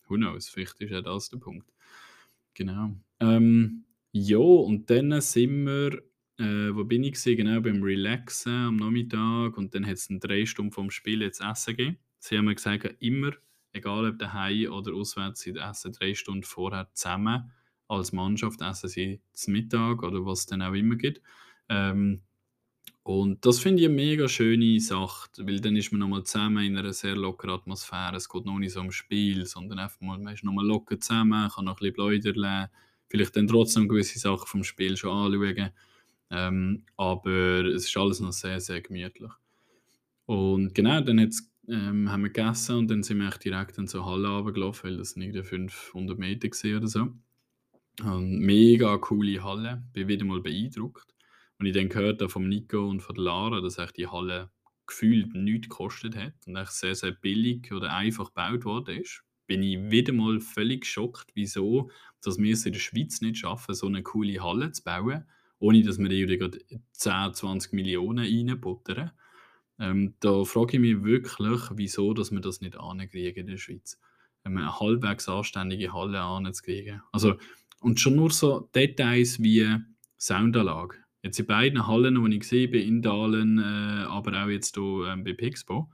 Who 0.09 0.17
knows? 0.17 0.49
Vielleicht 0.49 0.81
ist 0.81 0.93
auch 0.95 1.03
das 1.03 1.31
der 1.31 1.39
Punkt. 1.39 1.71
Genau. 2.61 2.91
Ähm, 3.21 3.87
ja, 4.13 4.37
und 4.37 4.91
dann 4.91 5.19
sind 5.23 5.65
wir 5.65 6.03
äh, 6.39 6.75
wo 6.75 6.85
bin 6.85 7.05
ich 7.05 7.13
gewesen? 7.13 7.37
Genau, 7.39 7.61
beim 7.63 7.83
Relaxen 7.83 8.53
am 8.53 8.77
Nachmittag 8.77 9.57
und 9.57 9.75
dann 9.75 9.87
hat's 9.87 10.09
dann 10.09 10.21
3 10.21 10.45
Stunden 10.45 10.73
vorm 10.73 10.91
Spiel 10.91 11.23
jetzt 11.23 11.41
Essen 11.41 11.75
gegeben. 11.77 11.99
Sie 12.19 12.37
haben 12.37 12.45
mir 12.45 12.55
gesagt, 12.55 12.97
immer 13.01 13.33
egal 13.73 14.07
ob 14.11 14.19
daheim 14.19 14.71
oder 14.73 14.93
auswärts, 14.95 15.41
sie 15.41 15.55
essen 15.57 15.93
drei 15.93 16.15
Stunden 16.15 16.43
vorher 16.43 16.91
zusammen 16.93 17.51
als 17.89 18.13
Mannschaft, 18.13 18.61
essen 18.63 18.89
sie 18.89 19.23
zu 19.33 19.51
Mittag 19.53 20.03
oder 20.03 20.27
was 20.27 20.41
es 20.41 20.47
dann 20.47 20.63
auch 20.63 20.75
immer 20.75 20.97
gibt. 20.97 21.23
Ähm, 21.71 22.23
und 23.03 23.45
das 23.47 23.61
finde 23.61 23.83
ich 23.83 23.89
eine 23.89 23.97
mega 23.97 24.29
schöne 24.29 24.79
Sache, 24.79 25.31
weil 25.39 25.61
dann 25.61 25.75
ist 25.75 25.91
man 25.91 26.01
nochmal 26.01 26.25
zusammen 26.25 26.65
in 26.65 26.77
einer 26.77 26.93
sehr 26.93 27.17
lockeren 27.17 27.55
Atmosphäre. 27.55 28.17
Es 28.17 28.29
geht 28.29 28.45
noch 28.45 28.59
nicht 28.59 28.73
so 28.73 28.81
ums 28.81 28.95
Spiel, 28.95 29.47
sondern 29.47 29.79
einfach 29.79 30.01
mal, 30.01 30.19
man 30.19 30.35
ist 30.35 30.45
nochmal 30.45 30.67
locker 30.67 31.01
zusammen, 31.01 31.49
kann 31.49 31.65
noch 31.65 31.81
ein 31.81 31.93
bisschen 31.93 31.95
pläudern, 31.95 32.69
vielleicht 33.09 33.37
dann 33.37 33.49
trotzdem 33.49 33.89
gewisse 33.89 34.19
Sachen 34.19 34.47
vom 34.47 34.65
Spiel 34.65 34.97
schon 34.97 35.17
anschauen. 35.17 35.71
Ähm, 36.31 36.85
aber 36.97 37.65
es 37.65 37.87
ist 37.87 37.97
alles 37.97 38.21
noch 38.21 38.33
sehr, 38.33 38.61
sehr 38.61 38.83
gemütlich. 38.83 39.33
Und 40.27 40.75
genau, 40.75 41.01
dann 41.01 41.19
ähm, 41.69 42.11
haben 42.13 42.23
wir 42.23 42.31
gegessen 42.31 42.77
und 42.77 42.91
dann 42.91 43.03
sind 43.03 43.19
wir 43.19 43.29
echt 43.29 43.45
direkt 43.45 43.79
in 43.79 43.89
so 43.89 44.05
Halle 44.05 44.29
runtergelaufen, 44.29 44.91
weil 44.91 44.99
das 44.99 45.17
irgendwie 45.17 45.43
500 45.43 46.19
Meter 46.19 46.49
gewesen 46.49 46.77
oder 46.77 46.87
so. 46.87 47.09
Und 48.05 48.39
mega 48.39 48.97
coole 48.99 49.43
Halle, 49.43 49.83
bin 49.93 50.07
wieder 50.07 50.25
mal 50.25 50.41
beeindruckt. 50.41 51.15
Und 51.61 51.67
ich 51.67 51.75
dann 51.75 51.91
gehört 51.91 52.23
habe 52.23 52.31
vom 52.31 52.49
Nico 52.49 52.89
und 52.89 53.01
von 53.01 53.17
Lara, 53.17 53.61
dass 53.61 53.77
echt 53.77 53.99
die 53.99 54.07
Halle 54.07 54.51
gefühlt 54.87 55.35
nichts 55.35 55.69
gekostet 55.69 56.17
hat 56.17 56.33
und 56.47 56.57
echt 56.57 56.73
sehr, 56.73 56.95
sehr 56.95 57.13
billig 57.13 57.71
oder 57.71 57.95
einfach 57.95 58.29
gebaut 58.29 58.65
worden 58.65 58.99
ist. 58.99 59.23
Bin 59.47 59.63
ich 59.63 59.91
wieder 59.91 60.13
mal 60.15 60.41
völlig 60.41 60.83
geschockt, 60.83 61.31
wieso 61.35 61.91
dass 62.23 62.39
wir 62.39 62.53
es 62.53 62.67
in 62.67 62.73
der 62.73 62.81
Schweiz 62.81 63.21
nicht 63.21 63.39
schaffen, 63.39 63.75
so 63.75 63.87
eine 63.87 64.03
coole 64.03 64.43
Halle 64.43 64.73
zu 64.73 64.83
bauen, 64.83 65.25
ohne 65.59 65.83
dass 65.83 65.99
wir 65.99 66.39
grad 66.39 66.59
10, 66.93 67.35
20 67.35 67.73
Millionen 67.73 68.25
reinbuttern. 68.25 69.11
Ähm, 69.79 70.15
da 70.21 70.45
frage 70.45 70.75
ich 70.75 70.81
mich 70.81 71.05
wirklich, 71.05 71.71
wieso 71.73 72.15
dass 72.15 72.31
wir 72.31 72.41
das 72.41 72.61
nicht 72.61 72.77
hinkriegen 72.81 73.41
in 73.43 73.47
der 73.47 73.57
Schweiz. 73.59 73.99
Ähm, 74.45 74.57
eine 74.57 74.81
halbwegs 74.81 75.29
anständige 75.29 75.93
Halle 75.93 76.23
hinzukriegen. 76.43 77.03
Also 77.13 77.37
und 77.81 78.01
schon 78.01 78.17
nur 78.17 78.31
so 78.31 78.69
Details 78.75 79.43
wie 79.43 79.77
Soundanlage. 80.19 80.97
Jetzt 81.23 81.39
in 81.39 81.47
beiden 81.47 81.87
Hallen, 81.87 82.23
wo 82.23 82.27
ich 82.27 82.41
gesehen 82.41 82.71
bin, 82.71 82.87
in 82.87 83.03
Dahlen, 83.03 83.59
äh, 83.59 84.05
aber 84.07 84.45
auch 84.45 84.49
jetzt 84.49 84.75
hier, 84.77 85.07
ähm, 85.09 85.25
bei 85.25 85.35
Pixbo, 85.35 85.91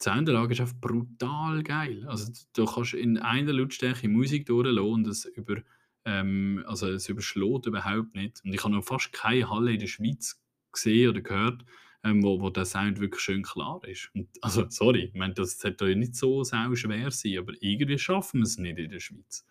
die 0.00 0.04
Soundanlage 0.04 0.54
ist 0.54 0.60
einfach 0.60 0.80
brutal 0.80 1.62
geil. 1.62 2.04
Also, 2.08 2.32
du 2.54 2.64
kannst 2.64 2.94
in 2.94 3.18
einer 3.18 3.52
Lautstärke 3.52 4.08
Musik 4.08 4.46
durchlassen 4.46 4.92
und 4.92 5.06
es 5.06 5.24
über 5.24 5.62
ähm, 6.04 6.64
also 6.66 6.88
es 6.88 7.08
überschlägt 7.08 7.66
überhaupt 7.66 8.14
nicht. 8.14 8.40
Und 8.44 8.52
ich 8.52 8.62
habe 8.64 8.74
noch 8.74 8.84
fast 8.84 9.12
keine 9.12 9.48
Halle 9.48 9.72
in 9.72 9.80
der 9.80 9.86
Schweiz 9.86 10.40
gesehen 10.72 11.10
oder 11.10 11.20
gehört, 11.20 11.64
ähm, 12.04 12.22
wo, 12.22 12.40
wo 12.40 12.50
der 12.50 12.64
Sound 12.64 13.00
wirklich 13.00 13.20
schön 13.22 13.42
klar 13.42 13.80
ist. 13.86 14.10
Und, 14.14 14.28
also, 14.40 14.66
sorry, 14.68 15.04
ich 15.04 15.14
meine, 15.14 15.34
das 15.34 15.58
sollte 15.58 15.88
ja 15.88 15.94
nicht 15.94 16.16
so 16.16 16.44
schwer 16.44 17.10
sein, 17.10 17.38
aber 17.38 17.52
irgendwie 17.60 17.98
schaffen 17.98 18.40
wir 18.40 18.44
es 18.44 18.58
nicht 18.58 18.78
in 18.78 18.90
der 18.90 19.00
Schweiz. 19.00 19.46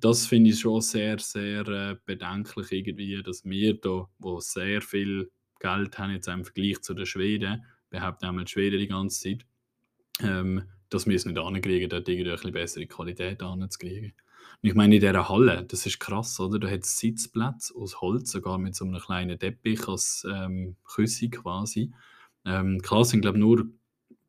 Das 0.00 0.26
finde 0.26 0.50
ich 0.50 0.60
schon 0.60 0.80
sehr, 0.80 1.18
sehr 1.18 1.66
äh, 1.68 1.96
bedenklich 2.06 2.72
irgendwie, 2.72 3.22
dass 3.22 3.44
wir 3.44 3.78
da, 3.78 4.08
wo 4.18 4.40
sehr 4.40 4.80
viel 4.80 5.30
Geld 5.58 5.98
haben, 5.98 6.12
jetzt 6.12 6.28
im 6.28 6.44
Vergleich 6.44 6.80
zu 6.80 6.94
den 6.94 7.04
Schweden, 7.04 7.64
behaupten 7.90 8.24
einmal 8.24 8.44
die 8.44 8.50
Schweden 8.50 8.78
die 8.78 8.88
ganze 8.88 9.20
Zeit, 9.20 9.46
ähm, 10.22 10.62
dass 10.88 11.06
wir 11.06 11.14
es 11.14 11.26
nicht 11.26 11.38
hinkriegen, 11.38 11.90
dort 11.90 12.08
irgendwie 12.08 12.30
eine 12.30 12.36
bisschen 12.36 12.52
bessere 12.52 12.86
Qualität 12.86 13.42
hinzukriegen. 13.42 14.14
Und 14.62 14.68
ich 14.68 14.74
meine, 14.74 14.94
in 14.94 15.00
dieser 15.00 15.28
Halle, 15.28 15.64
das 15.64 15.84
ist 15.84 16.00
krass, 16.00 16.40
oder? 16.40 16.58
Da 16.58 16.70
hat 16.70 16.84
es 16.84 16.98
Sitzplätze 16.98 17.74
aus 17.74 18.00
Holz, 18.00 18.30
sogar 18.30 18.58
mit 18.58 18.74
so 18.74 18.86
einem 18.86 19.00
kleinen 19.00 19.38
Teppich 19.38 19.86
als 19.86 20.26
ähm, 20.30 20.76
Küsse 20.84 21.28
quasi. 21.28 21.92
Ähm, 22.46 22.80
klar 22.80 23.04
sind, 23.04 23.20
glaube 23.20 23.36
ich, 23.36 23.40
nur 23.40 23.66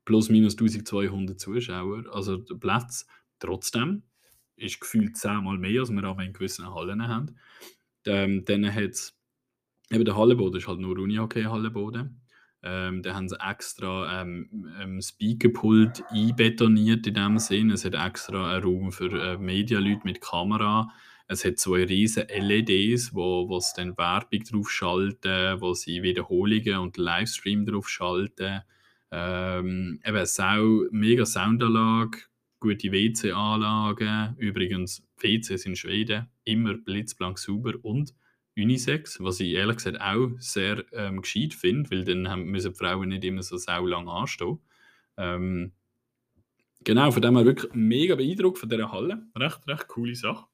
plus 0.04 0.30
minus 0.30 0.54
1200 0.54 1.40
Zuschauer, 1.40 2.04
also 2.14 2.44
Platz. 2.44 3.08
Trotzdem 3.40 4.04
ist 4.56 4.80
gefühlt 4.80 5.18
zehnmal 5.18 5.58
mehr, 5.58 5.82
als 5.82 5.92
wir 5.92 6.04
auch 6.04 6.20
in 6.20 6.34
gewissen 6.34 6.74
Hallen 6.74 7.08
haben. 7.08 7.38
Ähm, 8.06 8.46
dann 8.46 8.74
hat 8.74 8.92
es, 8.92 9.18
eben 9.92 10.06
der 10.06 10.16
Hallenboden 10.16 10.60
ist 10.60 10.68
halt 10.68 10.80
nur 10.80 10.98
Unihockey-Hallenboden. 10.98 12.22
Ähm, 12.64 13.02
da 13.02 13.16
haben 13.16 13.28
sie 13.28 13.40
extra 13.40 14.22
ähm, 14.22 14.68
ähm, 14.80 15.02
Speakerpult 15.02 16.04
einbetoniert 16.10 17.08
in 17.08 17.16
dem 17.16 17.40
Sinn. 17.40 17.72
Es 17.72 17.86
hat 17.86 17.96
extra 17.96 18.54
einen 18.54 18.64
Raum 18.64 18.92
für 18.92 19.12
äh, 19.12 19.38
Medialeute 19.38 20.02
mit 20.04 20.22
Kamera. 20.22 20.92
Es 21.28 21.44
hat 21.44 21.58
zwei 21.58 21.86
riesen 21.86 22.28
LEDs, 22.28 23.16
wo, 23.16 23.48
wo 23.50 23.60
sie 23.60 23.74
dann 23.78 23.98
Werbung 23.98 24.44
drauf 24.44 24.70
schalten, 24.70 25.62
wo 25.62 25.74
sie 25.74 26.04
Wiederholungen 26.04 26.78
und 26.80 26.98
Livestream 26.98 27.66
drauf 27.66 27.90
schalten. 27.90 28.62
Ähm, 29.12 30.00
eben 30.06 30.26
Sau 30.26 30.86
mega 30.92 31.26
Soundanlage, 31.26 32.20
gute 32.62 32.92
WC-Anlagen. 32.92 34.36
Übrigens, 34.38 35.06
WCs 35.18 35.66
in 35.66 35.76
Schweden 35.76 36.28
immer 36.46 36.78
blitzblank 36.78 37.38
sauber 37.38 37.74
und 37.82 38.16
Unisex, 38.56 39.20
was 39.20 39.40
ich 39.40 39.54
ehrlich 39.54 39.78
gesagt 39.78 40.00
auch 40.00 40.30
sehr 40.38 40.86
ähm, 40.94 41.22
gescheit 41.22 41.54
finde, 41.54 41.90
weil 41.92 42.06
dann 42.06 42.30
haben, 42.30 42.46
müssen 42.46 42.72
die 42.72 42.78
Frauen 42.78 43.10
nicht 43.10 43.24
immer 43.24 43.44
so 43.44 43.58
sau 43.58 43.86
lang 43.86 44.08
anstehen. 44.08 44.60
Ähm, 45.18 45.74
genau, 46.84 47.12
von 47.12 47.22
dem 47.22 47.36
her 47.36 47.46
wirklich 47.46 47.74
mega 47.74 48.16
beeindruckt 48.16 48.60
von 48.60 48.70
dieser 48.70 48.92
Halle. 48.92 49.26
Recht, 49.36 49.68
recht 49.68 49.88
coole 49.88 50.16
Sache. 50.16 50.46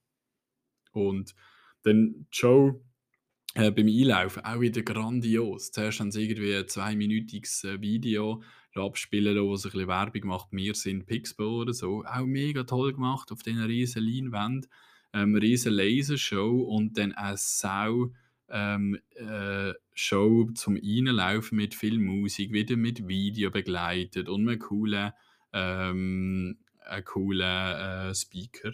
Und 0.93 1.35
dann 1.83 2.27
Show 2.31 2.83
äh, 3.55 3.71
beim 3.71 3.87
Einlaufen 3.87 4.45
auch 4.45 4.61
wieder 4.61 4.81
grandios. 4.83 5.71
Zuerst 5.71 5.99
haben 5.99 6.11
sie 6.11 6.23
irgendwie 6.23 6.55
ein 6.55 6.67
zweiminütiges 6.67 7.63
äh, 7.63 7.81
Video 7.81 8.41
abspielen 8.77 9.35
lassen, 9.35 9.47
wo 9.47 9.55
sie 9.55 9.67
ein 9.67 9.71
bisschen 9.71 9.87
Werbung 9.87 10.27
macht. 10.27 10.47
Wir 10.51 10.75
sind 10.75 11.05
Pixbo 11.05 11.61
oder 11.61 11.73
so. 11.73 12.03
Auch 12.05 12.25
mega 12.25 12.63
toll 12.63 12.93
gemacht 12.93 13.31
auf 13.31 13.43
diesen 13.43 13.63
riesen 13.63 14.03
Leinwand. 14.03 14.67
Ähm, 15.13 15.35
riesen 15.35 15.73
Lasershow 15.73 16.61
und 16.63 16.97
dann 16.97 17.13
eine 17.13 17.37
Sau 17.37 18.11
ähm, 18.49 18.99
äh, 19.15 19.73
Show 19.93 20.49
zum 20.53 20.77
Reinlaufen 20.77 21.57
mit 21.57 21.75
viel 21.75 21.99
Musik, 21.99 22.51
wieder 22.51 22.75
mit 22.77 23.07
Video 23.07 23.51
begleitet 23.51 24.29
und 24.29 24.47
einem 24.47 24.59
coolen, 24.59 25.11
ähm, 25.53 26.57
einen 26.85 27.05
coolen 27.05 27.41
äh, 27.41 28.15
Speaker. 28.15 28.73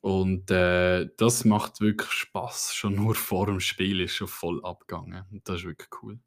Und 0.00 0.50
äh, 0.50 1.08
das 1.16 1.44
macht 1.44 1.80
wirklich 1.80 2.10
Spaß. 2.10 2.74
Schon 2.74 2.94
nur 2.94 3.14
vor 3.14 3.46
dem 3.46 3.60
Spiel 3.60 4.00
ist 4.00 4.14
schon 4.14 4.28
voll 4.28 4.64
abgegangen. 4.64 5.24
Das 5.44 5.60
ist 5.60 5.64
wirklich 5.64 5.88
cool. 6.02 6.20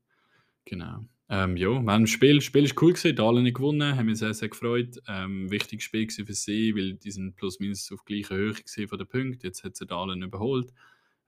Genau. 0.65 1.05
Ähm, 1.31 1.57
ja, 1.57 1.69
wir 1.69 1.91
haben 1.91 2.07
Spiel, 2.07 2.41
Spiel 2.41 2.65
ist 2.65 2.81
cool 2.81 2.93
gewesen, 2.93 3.19
alle 3.19 3.43
nicht 3.43 3.57
gewonnen, 3.57 3.95
haben 3.95 4.07
mich 4.07 4.17
sehr, 4.17 4.33
sehr 4.33 4.49
gefreut. 4.49 4.99
Ähm, 5.07 5.51
wichtiges 5.51 5.83
Spiel 5.83 6.09
für 6.09 6.33
sie, 6.33 6.75
weil 6.75 6.95
die 6.95 7.11
sind 7.11 7.35
plus 7.35 7.59
minus 7.59 7.91
auf 7.91 8.03
gleicher 8.03 8.35
Höhe 8.35 8.55
von 8.87 8.97
den 8.97 9.07
Punkten. 9.07 9.45
Jetzt 9.45 9.63
hat 9.63 9.75
sie 9.75 9.85
Dahlen 9.85 10.23
überholt. 10.23 10.73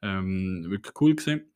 Ähm, 0.01 0.65
wirklich 0.67 0.99
cool 0.99 1.15
gewesen. 1.15 1.51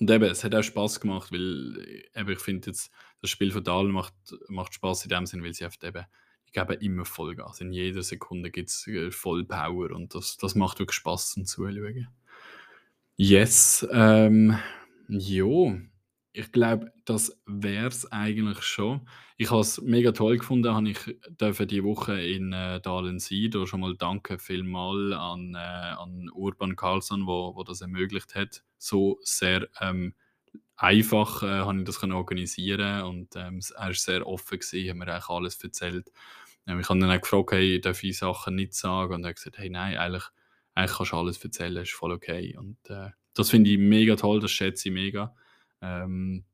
Und 0.00 0.10
eben, 0.10 0.24
es 0.24 0.42
hat 0.42 0.54
auch 0.54 0.62
Spaß 0.62 1.00
gemacht, 1.00 1.30
weil 1.30 2.04
eben, 2.16 2.30
ich 2.30 2.40
finde 2.40 2.70
jetzt, 2.70 2.90
das 3.20 3.30
Spiel 3.30 3.52
von 3.52 3.62
Dahlen 3.62 3.92
macht, 3.92 4.14
macht 4.48 4.74
Spaß 4.74 5.04
in 5.04 5.10
dem 5.10 5.26
Sinn, 5.26 5.44
weil 5.44 5.54
sie 5.54 5.66
oft 5.66 5.84
eben, 5.84 6.04
ich 6.46 6.52
gebe 6.52 6.74
immer 6.74 7.04
Vollgas. 7.04 7.60
In 7.60 7.72
jeder 7.72 8.02
Sekunde 8.02 8.50
gibt 8.50 8.70
es 8.70 8.86
äh, 8.88 9.12
voll 9.12 9.44
Power 9.44 9.92
und 9.92 10.14
das, 10.16 10.36
das 10.38 10.56
macht 10.56 10.80
wirklich 10.80 10.96
Spaß 10.96 11.32
zum 11.32 11.44
Zuschauen. 11.44 12.08
Yes, 13.16 13.86
ähm, 13.92 14.58
jo, 15.06 15.78
ich 16.32 16.52
glaube, 16.52 16.92
das 17.04 17.40
wäre 17.46 17.88
es 17.88 18.10
eigentlich 18.12 18.62
schon. 18.62 19.08
Ich 19.36 19.50
habe 19.50 19.60
es 19.60 19.80
mega 19.80 20.12
toll 20.12 20.38
gefunden, 20.38 20.72
habe 20.74 20.88
ich 20.90 20.98
dürfen 21.28 21.66
die 21.66 21.82
Woche 21.82 22.20
in 22.20 22.52
äh, 22.52 22.80
Dahlen 22.80 23.18
sein. 23.18 23.50
Da 23.50 23.66
schon 23.66 23.80
mal 23.80 23.96
danke 23.96 24.38
vielmal 24.38 25.12
an, 25.12 25.54
äh, 25.54 25.58
an 25.58 26.30
Urban 26.32 26.76
Carlson, 26.76 27.26
wo, 27.26 27.56
wo 27.56 27.64
das 27.64 27.80
ermöglicht 27.80 28.34
hat. 28.34 28.62
So 28.78 29.18
sehr 29.22 29.68
ähm, 29.80 30.14
einfach 30.76 31.42
äh, 31.42 31.60
habe 31.60 31.78
ich 31.78 31.84
das 31.84 32.00
können 32.00 32.12
organisieren 32.12 33.02
und 33.02 33.36
ähm, 33.36 33.60
er 33.76 33.86
war 33.86 33.94
sehr 33.94 34.26
offen 34.26 34.58
gewesen, 34.58 34.88
hat 34.88 34.96
mir 34.96 35.08
eigentlich 35.08 35.28
alles 35.28 35.62
erzählt. 35.62 36.10
Ähm, 36.66 36.80
ich 36.80 36.88
habe 36.88 37.00
dann 37.00 37.10
auch 37.10 37.20
gefragt, 37.20 37.52
hey, 37.52 37.80
darf 37.80 38.02
ich 38.02 38.18
Sachen 38.18 38.54
nicht 38.54 38.74
sagen? 38.74 39.14
Und 39.14 39.24
er 39.24 39.30
hat 39.30 39.36
gesagt, 39.36 39.58
hey, 39.58 39.68
nein, 39.68 39.96
eigentlich, 39.96 40.24
eigentlich 40.74 40.96
kannst 40.96 41.12
du 41.12 41.16
alles 41.16 41.44
erzählen, 41.44 41.82
ist 41.82 41.92
voll 41.92 42.12
okay. 42.12 42.56
Und 42.56 42.78
äh, 42.88 43.10
das 43.34 43.50
finde 43.50 43.70
ich 43.70 43.78
mega 43.78 44.16
toll, 44.16 44.40
das 44.40 44.50
schätze 44.50 44.88
ich 44.88 44.94
mega. 44.94 45.34
Ähm, 45.82 46.44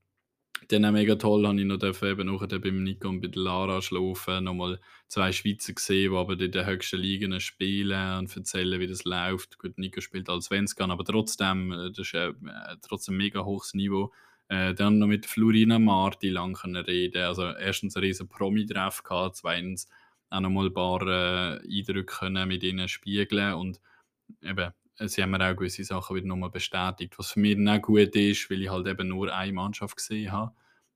dann 0.68 0.84
auch 0.84 0.92
mega 0.92 1.16
toll, 1.16 1.46
habe 1.46 1.60
ich 1.60 1.66
noch 1.66 1.78
dürfen, 1.78 2.08
eben 2.08 2.26
nachher 2.26 2.58
beim 2.58 2.82
Nico 2.82 3.08
und 3.08 3.20
bei 3.20 3.30
Lara 3.34 3.82
schlafen, 3.82 4.44
nochmal 4.44 4.80
zwei 5.06 5.30
Schweizer 5.30 5.74
gesehen, 5.74 6.12
die 6.12 6.16
aber 6.16 6.32
in 6.32 6.50
den 6.50 6.66
höchsten 6.66 6.98
Ligen 6.98 7.38
spielen 7.40 8.18
und 8.18 8.36
erzählen, 8.36 8.80
wie 8.80 8.86
das 8.86 9.04
läuft. 9.04 9.58
Gut, 9.58 9.78
Nico 9.78 10.00
spielt 10.00 10.28
als 10.28 10.46
Svenskan, 10.46 10.90
aber 10.90 11.04
trotzdem, 11.04 11.72
äh, 11.72 11.90
das 11.90 11.98
ist 11.98 12.14
äh, 12.14 12.32
trotzdem 12.82 13.14
ein 13.14 13.18
mega 13.18 13.44
hohes 13.44 13.74
Niveau. 13.74 14.12
Äh, 14.48 14.74
dann 14.74 14.98
noch 14.98 15.06
mit 15.08 15.26
Florina 15.26 15.78
Marti 15.78 16.30
lang 16.30 16.56
reden. 16.56 17.22
Also 17.22 17.44
erstens 17.44 17.96
ein 17.96 18.02
riesen 18.02 18.28
Promi-Treff 18.28 19.02
gehabt, 19.02 19.36
zweitens 19.36 19.88
auch 20.30 20.40
noch 20.40 20.50
mal 20.50 20.66
ein 20.66 20.74
paar 20.74 21.02
äh, 21.02 21.78
Eindrücke 21.78 22.30
mit 22.46 22.62
ihnen 22.62 22.88
spiegeln 22.88 23.54
und 23.54 23.80
eben 24.42 24.72
sie 24.98 25.22
haben 25.22 25.30
mir 25.30 25.40
auch 25.40 25.56
gewisse 25.56 25.84
Sachen 25.84 26.16
wieder 26.16 26.26
nochmal 26.26 26.50
bestätigt, 26.50 27.18
was 27.18 27.32
für 27.32 27.40
mich 27.40 27.56
dann 27.56 27.68
auch 27.68 27.82
gut 27.82 28.14
ist, 28.14 28.50
weil 28.50 28.62
ich 28.62 28.70
halt 28.70 28.86
eben 28.86 29.08
nur 29.08 29.34
eine 29.34 29.52
Mannschaft 29.52 29.96
gesehen 29.96 30.32
habe 30.32 30.52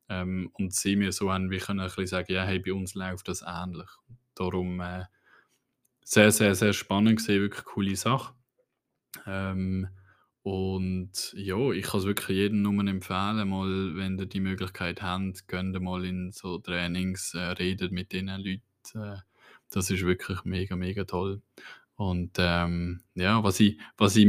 ähm, 0.08 0.50
und 0.54 0.74
sie 0.74 0.96
mir 0.96 1.12
so 1.12 1.32
haben, 1.32 1.50
wir 1.50 1.60
können 1.60 1.80
ein 1.80 1.86
bisschen 1.86 2.06
sagen, 2.06 2.32
ja, 2.32 2.44
hey, 2.44 2.58
bei 2.58 2.72
uns 2.72 2.94
läuft 2.94 3.28
das 3.28 3.44
ähnlich. 3.46 3.88
Darum 4.34 4.80
äh, 4.80 5.04
sehr, 6.02 6.32
sehr, 6.32 6.54
sehr 6.54 6.72
spannend 6.72 7.18
gesehen, 7.18 7.42
wirklich 7.42 7.64
coole 7.64 7.96
Sache. 7.96 8.34
Ähm, 9.26 9.88
und 10.42 11.32
ja, 11.34 11.70
ich 11.72 11.84
kann 11.84 12.00
es 12.00 12.06
wirklich 12.06 12.36
jedem 12.36 12.62
nur 12.62 12.86
empfehlen, 12.86 13.48
mal, 13.48 13.96
wenn 13.96 14.18
ihr 14.18 14.26
die 14.26 14.40
Möglichkeit 14.40 15.02
habt, 15.02 15.46
geht 15.46 15.80
mal 15.80 16.04
in 16.04 16.32
so 16.32 16.58
Trainings, 16.58 17.34
äh, 17.34 17.38
redet 17.38 17.92
mit 17.92 18.12
diesen 18.12 18.28
Leuten. 18.28 18.62
Äh, 18.94 19.18
das 19.70 19.90
ist 19.90 20.04
wirklich 20.04 20.44
mega, 20.44 20.76
mega 20.76 21.04
toll. 21.04 21.42
Und 22.00 22.38
ähm, 22.38 23.02
ja, 23.14 23.44
was, 23.44 23.60
ich, 23.60 23.78
was, 23.98 24.16
ich, 24.16 24.26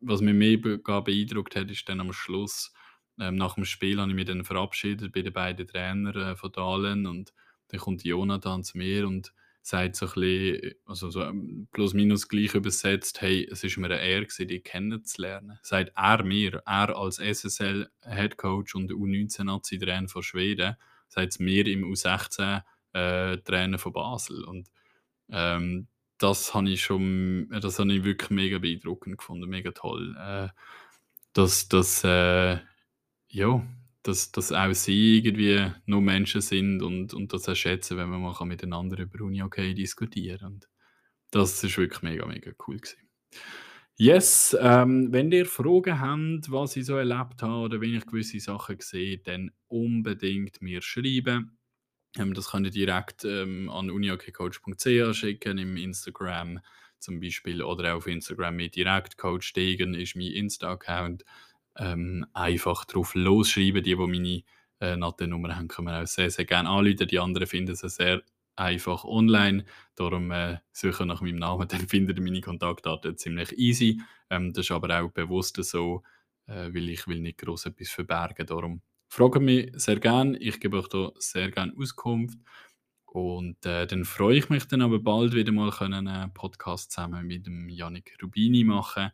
was 0.00 0.22
mich 0.22 0.34
mega 0.34 0.98
beeindruckt 0.98 1.54
hat, 1.54 1.70
ist 1.70 1.88
dann 1.88 2.00
am 2.00 2.12
Schluss, 2.12 2.72
ähm, 3.20 3.36
nach 3.36 3.54
dem 3.54 3.64
Spiel 3.64 4.00
habe 4.00 4.10
ich 4.10 4.16
mich 4.16 4.24
dann 4.24 4.42
verabschiedet 4.42 5.12
bei 5.12 5.22
den 5.22 5.32
beiden 5.32 5.68
Trainern 5.68 6.16
äh, 6.16 6.34
von 6.34 6.50
Dahlen 6.50 7.06
und 7.06 7.32
dann 7.68 7.78
kommt 7.78 8.02
Jonathan 8.02 8.64
zu 8.64 8.76
mir 8.78 9.06
und 9.06 9.32
sagt 9.62 9.94
so 9.94 10.06
ein 10.06 10.12
bisschen, 10.14 10.74
also 10.84 11.10
so 11.10 11.22
ähm, 11.22 11.68
plus 11.70 11.94
minus 11.94 12.26
gleich 12.26 12.56
übersetzt, 12.56 13.20
hey, 13.20 13.48
es 13.52 13.62
ist 13.62 13.76
mir 13.76 13.86
eine 13.86 14.00
Ehre 14.00 14.24
gewesen, 14.26 14.48
dich 14.48 14.64
kennenzulernen. 14.64 15.60
Sagt 15.62 15.92
er 15.94 16.24
mir, 16.24 16.60
er 16.66 16.96
als 16.96 17.18
SSL 17.18 17.88
Head 18.02 18.36
Coach 18.36 18.74
und 18.74 18.90
U19 18.90 19.44
Nazi 19.44 19.78
Trainer 19.78 20.08
von 20.08 20.24
Schweden, 20.24 20.74
sagt 21.06 21.34
es 21.34 21.38
mir 21.38 21.68
im 21.68 21.84
U16 21.84 22.62
äh, 22.94 23.36
Trainer 23.42 23.78
von 23.78 23.92
Basel 23.92 24.42
und 24.42 24.68
ähm, 25.30 25.86
das 26.18 26.54
habe 26.54 26.70
ich 26.70 26.82
schon, 26.82 27.48
das 27.60 27.78
habe 27.78 27.92
ich 27.92 28.04
wirklich 28.04 28.30
mega 28.30 28.58
beeindruckend 28.58 29.18
gefunden, 29.18 29.48
mega 29.48 29.72
toll. 29.72 30.16
Äh, 30.18 30.48
dass, 31.32 31.68
dass, 31.68 32.02
äh, 32.04 32.58
ja, 33.28 33.66
dass, 34.02 34.32
dass 34.32 34.52
auch 34.52 34.72
sie 34.74 35.18
irgendwie 35.18 35.72
nur 35.86 36.00
Menschen 36.00 36.40
sind 36.40 36.82
und, 36.82 37.12
und 37.14 37.32
das 37.32 37.48
auch 37.48 37.54
schätzen, 37.54 37.98
wenn 37.98 38.08
man 38.08 38.22
mal 38.22 38.44
miteinander 38.46 38.98
über 39.02 39.24
Uni 39.24 39.42
okay 39.42 39.74
diskutieren 39.74 40.46
und 40.46 40.68
das 41.30 41.62
ist 41.62 41.76
wirklich 41.76 42.02
mega, 42.02 42.26
mega 42.26 42.52
cool 42.66 42.78
gewesen. 42.78 43.08
Yes, 43.98 44.56
ähm, 44.60 45.10
wenn 45.10 45.32
ihr 45.32 45.46
Fragen 45.46 46.00
habt, 46.00 46.50
was 46.50 46.76
ich 46.76 46.86
so 46.86 46.96
erlebt 46.96 47.42
habe 47.42 47.64
oder 47.64 47.80
wenn 47.80 47.94
ich 47.94 48.06
gewisse 48.06 48.40
Sachen 48.40 48.76
sehe, 48.80 49.18
dann 49.18 49.50
unbedingt 49.68 50.60
mir 50.60 50.82
schreiben. 50.82 51.58
Ähm, 52.18 52.34
das 52.34 52.50
könnt 52.50 52.66
ihr 52.66 52.72
direkt 52.72 53.24
ähm, 53.24 53.68
an 53.70 53.90
uniokcoach.ch 53.90 55.14
schicken, 55.14 55.58
im 55.58 55.76
Instagram 55.76 56.60
zum 56.98 57.20
Beispiel 57.20 57.62
oder 57.62 57.94
auf 57.94 58.06
Instagram 58.06 58.56
mit 58.56 58.74
direkt 58.74 59.18
Coach 59.18 59.52
Degen 59.52 59.94
ist 59.94 60.16
mein 60.16 60.32
Insta-Account. 60.32 61.24
Ähm, 61.76 62.26
einfach 62.32 62.84
drauf 62.86 63.14
losschreiben. 63.14 63.82
Die, 63.82 63.94
die 63.94 63.96
meine 63.96 64.42
äh, 64.80 64.96
Natte-Nummer 64.96 65.56
haben, 65.56 65.68
können 65.68 65.88
wir 65.88 66.02
auch 66.02 66.06
sehr, 66.06 66.30
sehr 66.30 66.44
gerne 66.44 66.68
anrufen. 66.70 67.06
Die 67.06 67.18
anderen 67.18 67.46
finden 67.46 67.72
es 67.72 67.80
sehr 67.80 68.22
einfach 68.56 69.04
online. 69.04 69.64
Darum 69.94 70.30
äh, 70.30 70.58
suchen 70.72 71.08
nach 71.08 71.20
meinem 71.20 71.36
Namen, 71.36 71.68
dann 71.68 71.86
findet 71.88 72.18
ihr 72.18 72.24
meine 72.24 72.40
Kontaktdaten 72.40 73.16
ziemlich 73.16 73.56
easy. 73.58 74.00
Ähm, 74.30 74.52
das 74.52 74.66
ist 74.66 74.70
aber 74.72 75.00
auch 75.00 75.10
bewusst 75.10 75.62
so, 75.62 76.02
äh, 76.46 76.72
weil 76.74 76.88
ich 76.88 77.06
will 77.06 77.20
nicht 77.20 77.38
groß 77.38 77.66
etwas 77.66 77.90
verbergen. 77.90 78.46
Darum 78.46 78.80
Fragt 79.08 79.40
mich 79.40 79.70
sehr 79.74 80.00
gerne, 80.00 80.36
ich 80.38 80.60
gebe 80.60 80.78
euch 80.78 80.88
da 80.88 81.10
sehr 81.18 81.50
gerne 81.50 81.72
Auskunft. 81.78 82.38
Und 83.16 83.64
äh, 83.64 83.86
dann 83.86 84.04
freue 84.04 84.36
ich 84.36 84.50
mich 84.50 84.66
dann 84.66 84.82
aber 84.82 84.98
bald 84.98 85.32
wieder 85.32 85.52
mal 85.52 85.72
einen 85.80 86.34
Podcast 86.34 86.92
zusammen 86.92 87.26
mit 87.26 87.46
dem 87.46 87.68
Yannick 87.68 88.18
Rubini 88.22 88.62
machen. 88.62 89.10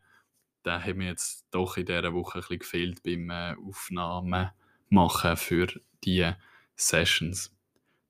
Der 0.65 0.83
hat 0.83 0.95
mir 0.95 1.07
jetzt 1.07 1.45
doch 1.51 1.77
in 1.77 1.85
dieser 1.85 2.13
Woche 2.13 2.39
ein 2.39 2.41
bisschen 2.41 2.59
gefehlt 2.59 3.03
beim 3.03 3.29
äh, 3.29 3.55
Aufnahmen 3.65 4.49
machen 4.89 5.37
für 5.37 5.67
diese 6.03 6.37
Sessions. 6.75 7.55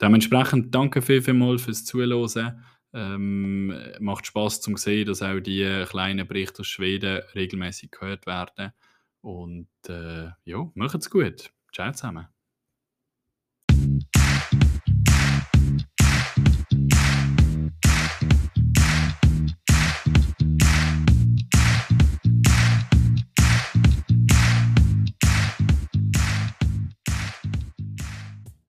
Dementsprechend 0.01 0.73
danke 0.73 1.01
viel, 1.01 1.21
viel 1.21 1.33
mal 1.33 1.57
fürs 1.57 1.85
Zuhören. 1.85 2.63
Ähm, 2.95 3.73
macht 3.99 4.27
Spaß 4.27 4.61
zu 4.61 4.75
sehen, 4.77 5.07
dass 5.07 5.21
auch 5.21 5.39
die 5.39 5.85
kleinen 5.87 6.27
Berichte 6.27 6.61
aus 6.61 6.67
Schweden 6.67 7.21
regelmäßig 7.35 7.91
gehört 7.91 8.25
werden. 8.25 8.71
Und 9.21 9.67
äh, 9.87 10.29
ja, 10.45 10.71
macht's 10.75 11.09
gut. 11.09 11.51
Ciao 11.73 11.91
zusammen. 11.91 12.32